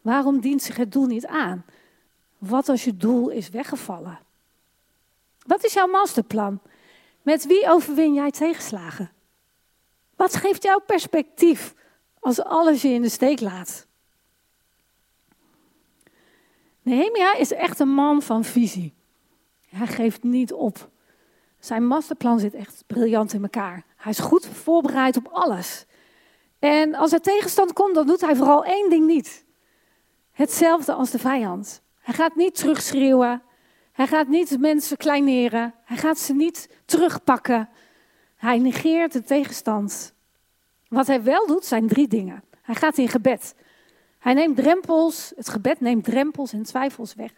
Waarom 0.01 0.39
dient 0.39 0.61
zich 0.61 0.75
het 0.75 0.91
doel 0.91 1.05
niet 1.05 1.25
aan? 1.25 1.65
Wat 2.37 2.69
als 2.69 2.83
je 2.83 2.97
doel 2.97 3.29
is 3.29 3.49
weggevallen? 3.49 4.19
Wat 5.45 5.63
is 5.63 5.73
jouw 5.73 5.87
masterplan? 5.87 6.61
Met 7.21 7.45
wie 7.45 7.69
overwin 7.69 8.13
jij 8.13 8.31
tegenslagen? 8.31 9.11
Wat 10.15 10.35
geeft 10.35 10.63
jouw 10.63 10.79
perspectief 10.79 11.73
als 12.19 12.43
alles 12.43 12.81
je 12.81 12.87
in 12.87 13.01
de 13.01 13.09
steek 13.09 13.39
laat? 13.39 13.86
Nehemia 16.87 17.35
is 17.35 17.51
echt 17.51 17.79
een 17.79 17.93
man 17.93 18.21
van 18.21 18.43
visie. 18.43 18.93
Hij 19.69 19.87
geeft 19.87 20.23
niet 20.23 20.53
op. 20.53 20.89
Zijn 21.59 21.87
masterplan 21.87 22.39
zit 22.39 22.53
echt 22.53 22.83
briljant 22.87 23.33
in 23.33 23.41
elkaar. 23.41 23.85
Hij 23.95 24.11
is 24.11 24.19
goed 24.19 24.45
voorbereid 24.45 25.17
op 25.17 25.27
alles. 25.27 25.85
En 26.59 26.95
als 26.95 27.11
er 27.11 27.21
tegenstand 27.21 27.73
komt, 27.73 27.95
dan 27.95 28.07
doet 28.07 28.21
hij 28.21 28.35
vooral 28.35 28.65
één 28.65 28.89
ding 28.89 29.05
niet. 29.05 29.45
Hetzelfde 30.31 30.93
als 30.93 31.11
de 31.11 31.19
vijand. 31.19 31.81
Hij 31.99 32.13
gaat 32.13 32.35
niet 32.35 32.55
terugschreeuwen. 32.55 33.41
Hij 33.91 34.07
gaat 34.07 34.27
niet 34.27 34.59
mensen 34.59 34.97
kleineren. 34.97 35.73
Hij 35.83 35.97
gaat 35.97 36.19
ze 36.19 36.33
niet 36.33 36.69
terugpakken. 36.85 37.69
Hij 38.35 38.57
negeert 38.57 39.13
de 39.13 39.23
tegenstand. 39.23 40.13
Wat 40.87 41.07
hij 41.07 41.23
wel 41.23 41.47
doet, 41.47 41.65
zijn 41.65 41.87
drie 41.87 42.07
dingen. 42.07 42.43
Hij 42.61 42.75
gaat 42.75 42.97
in 42.97 43.09
gebed. 43.09 43.55
Hij 44.19 44.33
neemt 44.33 44.55
drempels, 44.55 45.33
het 45.35 45.49
gebed 45.49 45.79
neemt 45.79 46.03
drempels 46.03 46.53
en 46.53 46.63
twijfels 46.63 47.13
weg. 47.13 47.31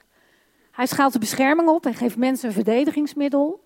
Hij 0.71 0.85
schaalt 0.85 1.13
de 1.13 1.19
bescherming 1.19 1.69
op 1.69 1.85
en 1.85 1.93
geeft 1.93 2.17
mensen 2.17 2.47
een 2.47 2.53
verdedigingsmiddel. 2.53 3.63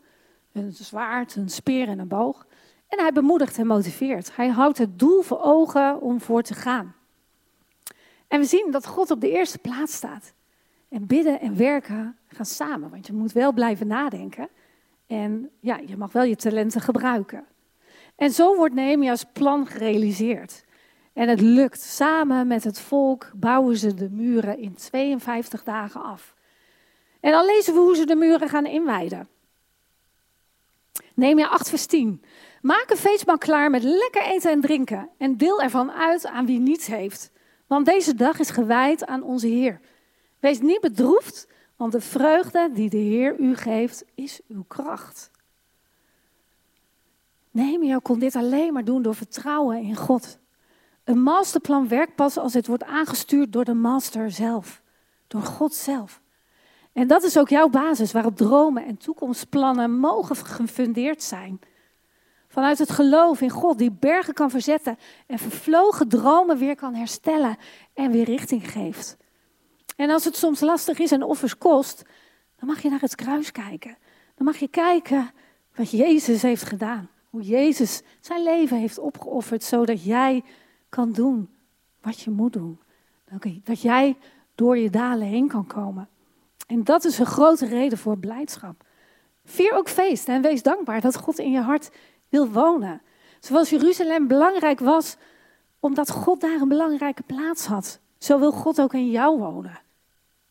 Een 0.51 0.71
zwaard, 0.71 1.35
een 1.35 1.49
speer 1.49 1.87
en 1.87 1.99
een 1.99 2.07
boog. 2.07 2.47
En 2.87 2.99
hij 2.99 3.11
bemoedigt 3.11 3.57
en 3.57 3.67
motiveert. 3.67 4.35
Hij 4.35 4.47
houdt 4.47 4.77
het 4.77 4.99
doel 4.99 5.21
voor 5.21 5.41
ogen 5.41 6.01
om 6.01 6.21
voor 6.21 6.41
te 6.41 6.53
gaan. 6.53 6.95
En 8.27 8.39
we 8.39 8.45
zien 8.45 8.71
dat 8.71 8.87
God 8.87 9.11
op 9.11 9.21
de 9.21 9.31
eerste 9.31 9.57
plaats 9.57 9.93
staat. 9.93 10.33
En 10.89 11.07
bidden 11.07 11.39
en 11.39 11.57
werken 11.57 12.17
gaan 12.27 12.45
samen, 12.45 12.89
want 12.89 13.07
je 13.07 13.13
moet 13.13 13.31
wel 13.31 13.53
blijven 13.53 13.87
nadenken. 13.87 14.49
En 15.07 15.49
ja, 15.59 15.79
je 15.85 15.97
mag 15.97 16.11
wel 16.11 16.23
je 16.23 16.35
talenten 16.35 16.81
gebruiken. 16.81 17.45
En 18.15 18.31
zo 18.31 18.55
wordt 18.55 18.75
Nehemia's 18.75 19.25
plan 19.33 19.67
gerealiseerd. 19.67 20.63
En 21.13 21.29
het 21.29 21.41
lukt. 21.41 21.81
Samen 21.81 22.47
met 22.47 22.63
het 22.63 22.79
volk 22.79 23.31
bouwen 23.35 23.77
ze 23.77 23.93
de 23.93 24.09
muren 24.09 24.57
in 24.57 24.75
52 24.75 25.63
dagen 25.63 26.03
af. 26.03 26.35
En 27.19 27.31
dan 27.31 27.45
lezen 27.45 27.73
we 27.73 27.79
hoe 27.79 27.95
ze 27.95 28.05
de 28.05 28.15
muren 28.15 28.49
gaan 28.49 28.65
inwijden. 28.65 29.27
Nehemia 31.15 31.47
8 31.47 31.69
vers 31.69 31.85
10. 31.85 32.23
Maak 32.61 32.85
een 32.89 32.97
feestmaal 32.97 33.37
klaar 33.37 33.69
met 33.69 33.83
lekker 33.83 34.21
eten 34.21 34.51
en 34.51 34.61
drinken. 34.61 35.09
En 35.17 35.37
deel 35.37 35.61
ervan 35.61 35.91
uit 35.91 36.25
aan 36.25 36.45
wie 36.45 36.59
niets 36.59 36.87
heeft. 36.87 37.31
Want 37.67 37.85
deze 37.85 38.15
dag 38.15 38.39
is 38.39 38.49
gewijd 38.49 39.05
aan 39.05 39.23
onze 39.23 39.47
Heer. 39.47 39.79
Wees 40.39 40.59
niet 40.59 40.81
bedroefd, 40.81 41.47
want 41.75 41.91
de 41.91 42.01
vreugde 42.01 42.69
die 42.73 42.89
de 42.89 42.97
Heer 42.97 43.39
u 43.39 43.55
geeft, 43.55 44.05
is 44.15 44.41
uw 44.47 44.63
kracht. 44.67 45.31
Nehemia 47.51 47.99
kon 48.03 48.19
dit 48.19 48.35
alleen 48.35 48.73
maar 48.73 48.83
doen 48.83 49.01
door 49.01 49.15
vertrouwen 49.15 49.81
in 49.81 49.95
God. 49.95 50.39
Een 51.03 51.21
masterplan 51.21 51.87
werkt 51.87 52.15
pas 52.15 52.37
als 52.37 52.53
het 52.53 52.67
wordt 52.67 52.83
aangestuurd 52.83 53.53
door 53.53 53.65
de 53.65 53.73
master 53.73 54.31
zelf, 54.31 54.81
door 55.27 55.41
God 55.41 55.73
zelf. 55.73 56.21
En 56.93 57.07
dat 57.07 57.23
is 57.23 57.37
ook 57.37 57.49
jouw 57.49 57.69
basis 57.69 58.11
waarop 58.11 58.37
dromen 58.37 58.85
en 58.85 58.97
toekomstplannen 58.97 59.91
mogen 59.99 60.35
gefundeerd 60.35 61.23
zijn. 61.23 61.59
Vanuit 62.47 62.77
het 62.77 62.91
geloof 62.91 63.41
in 63.41 63.49
God 63.49 63.77
die 63.77 63.91
bergen 63.91 64.33
kan 64.33 64.49
verzetten 64.49 64.97
en 65.27 65.39
vervlogen 65.39 66.07
dromen 66.07 66.57
weer 66.57 66.75
kan 66.75 66.95
herstellen 66.95 67.57
en 67.93 68.11
weer 68.11 68.25
richting 68.25 68.71
geeft. 68.71 69.17
En 69.95 70.09
als 70.09 70.25
het 70.25 70.35
soms 70.35 70.59
lastig 70.59 70.99
is 70.99 71.11
en 71.11 71.23
offers 71.23 71.57
kost, 71.57 72.03
dan 72.59 72.67
mag 72.67 72.81
je 72.81 72.89
naar 72.89 73.01
het 73.01 73.15
kruis 73.15 73.51
kijken. 73.51 73.97
Dan 74.35 74.45
mag 74.45 74.57
je 74.57 74.67
kijken 74.67 75.31
wat 75.75 75.91
Jezus 75.91 76.41
heeft 76.41 76.63
gedaan. 76.63 77.09
Hoe 77.29 77.41
Jezus 77.41 78.01
zijn 78.19 78.43
leven 78.43 78.77
heeft 78.77 78.99
opgeofferd 78.99 79.63
zodat 79.63 80.03
jij 80.03 80.43
kan 80.93 81.11
doen 81.11 81.49
wat 82.01 82.19
je 82.19 82.31
moet 82.31 82.53
doen. 82.53 82.79
Dat 83.63 83.81
jij 83.81 84.17
door 84.55 84.77
je 84.77 84.89
dalen 84.89 85.27
heen 85.27 85.47
kan 85.47 85.67
komen. 85.67 86.09
En 86.67 86.83
dat 86.83 87.05
is 87.05 87.19
een 87.19 87.25
grote 87.25 87.65
reden 87.65 87.97
voor 87.97 88.17
blijdschap. 88.17 88.83
Vier 89.45 89.73
ook 89.73 89.89
feest 89.89 90.27
en 90.27 90.41
wees 90.41 90.63
dankbaar 90.63 91.01
dat 91.01 91.15
God 91.15 91.39
in 91.39 91.51
je 91.51 91.59
hart 91.59 91.91
wil 92.29 92.49
wonen. 92.49 93.01
Zoals 93.39 93.69
Jeruzalem 93.69 94.27
belangrijk 94.27 94.79
was, 94.79 95.17
omdat 95.79 96.11
God 96.11 96.41
daar 96.41 96.61
een 96.61 96.67
belangrijke 96.67 97.23
plaats 97.23 97.65
had. 97.65 97.99
Zo 98.17 98.39
wil 98.39 98.51
God 98.51 98.81
ook 98.81 98.93
in 98.93 99.09
jou 99.09 99.39
wonen. 99.39 99.81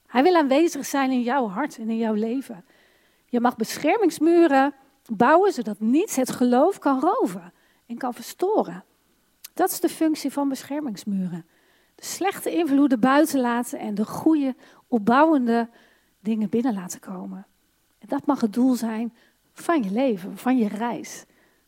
Hij 0.06 0.22
wil 0.22 0.36
aanwezig 0.36 0.86
zijn 0.86 1.10
in 1.10 1.22
jouw 1.22 1.48
hart 1.48 1.78
en 1.78 1.90
in 1.90 1.98
jouw 1.98 2.14
leven. 2.14 2.64
Je 3.26 3.40
mag 3.40 3.56
beschermingsmuren 3.56 4.74
bouwen 5.06 5.52
zodat 5.52 5.80
niets 5.80 6.16
het 6.16 6.30
geloof 6.30 6.78
kan 6.78 7.00
roven 7.00 7.52
en 7.86 7.98
kan 7.98 8.14
verstoren. 8.14 8.84
Dat 9.54 9.70
is 9.70 9.80
de 9.80 9.88
functie 9.88 10.32
van 10.32 10.48
beschermingsmuren. 10.48 11.46
De 11.94 12.04
slechte 12.04 12.50
invloeden 12.50 13.00
buiten 13.00 13.40
laten 13.40 13.78
en 13.78 13.94
de 13.94 14.04
goede, 14.04 14.54
opbouwende 14.88 15.68
dingen 16.20 16.48
binnen 16.48 16.74
laten 16.74 17.00
komen. 17.00 17.46
En 17.98 18.08
dat 18.08 18.26
mag 18.26 18.40
het 18.40 18.52
doel 18.52 18.74
zijn 18.74 19.14
van 19.52 19.82
je 19.82 19.90
leven, 19.90 20.36
van 20.36 20.58
je 20.58 20.68
reis. 20.68 21.24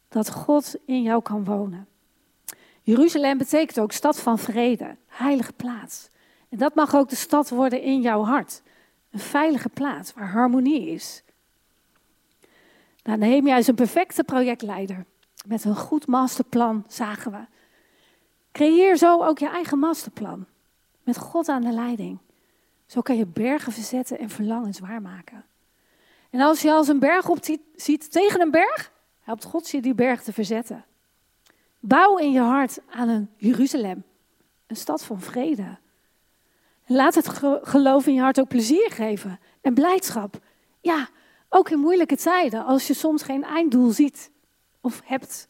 Dat 0.09 0.31
God 0.31 0.77
in 0.87 1.03
jou 1.03 1.23
kan 1.23 1.44
wonen. 1.44 1.87
Jeruzalem 2.83 3.38
betekent 3.38 3.81
ook 3.81 3.92
stad 3.92 4.20
van 4.20 4.38
vrede, 4.38 4.97
heilige 5.07 5.53
plaats. 5.53 6.11
En 6.49 6.59
dat 6.59 6.75
mag 6.75 6.94
ook 6.94 7.09
de 7.09 7.16
stad 7.16 7.49
worden 7.49 7.83
in 7.83 8.01
jouw 8.01 8.25
hart. 8.25 8.62
Een 9.11 9.18
veilige 9.18 9.68
plaats 9.68 10.12
waar 10.12 10.31
harmonie 10.31 10.88
is. 10.88 11.23
Nou, 13.03 13.18
Nehemia 13.18 13.57
is 13.57 13.66
een 13.66 13.75
perfecte 13.75 14.25
projectleider. 14.25 15.05
Met 15.47 15.64
een 15.64 15.77
goed 15.77 16.07
masterplan 16.07 16.85
zagen 16.88 17.33
we. 17.33 17.47
Creëer 18.54 18.96
zo 18.96 19.22
ook 19.22 19.38
je 19.38 19.48
eigen 19.48 19.78
masterplan. 19.78 20.46
Met 21.02 21.18
God 21.18 21.48
aan 21.48 21.62
de 21.62 21.72
leiding. 21.72 22.18
Zo 22.86 23.00
kan 23.00 23.16
je 23.16 23.26
bergen 23.26 23.72
verzetten 23.72 24.18
en 24.18 24.30
verlangens 24.30 24.78
waarmaken. 24.78 25.44
En 26.30 26.40
als 26.40 26.62
je 26.62 26.72
als 26.72 26.88
een 26.88 26.98
berg 26.98 27.28
op 27.28 27.38
ziet 27.76 28.12
tegen 28.12 28.40
een 28.40 28.50
berg, 28.50 28.92
helpt 29.20 29.44
God 29.44 29.70
je 29.70 29.80
die 29.80 29.94
berg 29.94 30.22
te 30.22 30.32
verzetten. 30.32 30.84
Bouw 31.80 32.16
in 32.16 32.32
je 32.32 32.40
hart 32.40 32.78
aan 32.90 33.08
een 33.08 33.30
Jeruzalem, 33.36 34.04
een 34.66 34.76
stad 34.76 35.04
van 35.04 35.20
vrede. 35.20 35.78
Laat 36.86 37.14
het 37.14 37.28
geloof 37.62 38.06
in 38.06 38.14
je 38.14 38.20
hart 38.20 38.40
ook 38.40 38.48
plezier 38.48 38.90
geven 38.90 39.40
en 39.60 39.74
blijdschap. 39.74 40.38
Ja, 40.80 41.08
ook 41.48 41.70
in 41.70 41.78
moeilijke 41.78 42.16
tijden, 42.16 42.64
als 42.64 42.86
je 42.86 42.94
soms 42.94 43.22
geen 43.22 43.44
einddoel 43.44 43.90
ziet 43.90 44.30
of 44.80 45.00
hebt. 45.04 45.48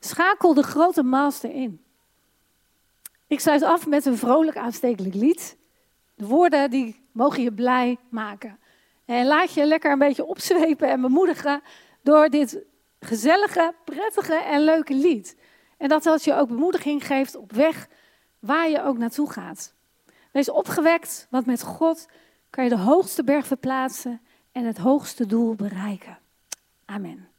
Schakel 0.00 0.54
de 0.54 0.62
grote 0.62 1.02
master 1.02 1.50
in. 1.50 1.80
Ik 3.32 3.40
sluit 3.40 3.62
af 3.62 3.86
met 3.86 4.06
een 4.06 4.18
vrolijk 4.18 4.56
aanstekelijk 4.56 5.14
lied. 5.14 5.56
De 6.14 6.26
woorden 6.26 6.70
die 6.70 7.08
mogen 7.12 7.42
je 7.42 7.52
blij 7.52 7.96
maken. 8.08 8.58
En 9.04 9.26
laat 9.26 9.52
je 9.52 9.64
lekker 9.64 9.92
een 9.92 9.98
beetje 9.98 10.24
opzwepen 10.24 10.88
en 10.88 11.00
bemoedigen 11.00 11.62
door 12.02 12.28
dit 12.28 12.58
gezellige, 13.00 13.74
prettige 13.84 14.34
en 14.34 14.60
leuke 14.60 14.94
lied. 14.94 15.36
En 15.78 15.88
dat 15.88 16.02
dat 16.02 16.24
je 16.24 16.34
ook 16.34 16.48
bemoediging 16.48 17.06
geeft 17.06 17.36
op 17.36 17.52
weg 17.52 17.88
waar 18.38 18.68
je 18.68 18.82
ook 18.82 18.98
naartoe 18.98 19.30
gaat. 19.30 19.74
Wees 20.32 20.50
opgewekt, 20.50 21.26
want 21.30 21.46
met 21.46 21.62
God 21.62 22.08
kan 22.50 22.64
je 22.64 22.70
de 22.70 22.78
hoogste 22.78 23.24
berg 23.24 23.46
verplaatsen 23.46 24.20
en 24.52 24.64
het 24.64 24.78
hoogste 24.78 25.26
doel 25.26 25.54
bereiken. 25.54 26.18
Amen. 26.84 27.31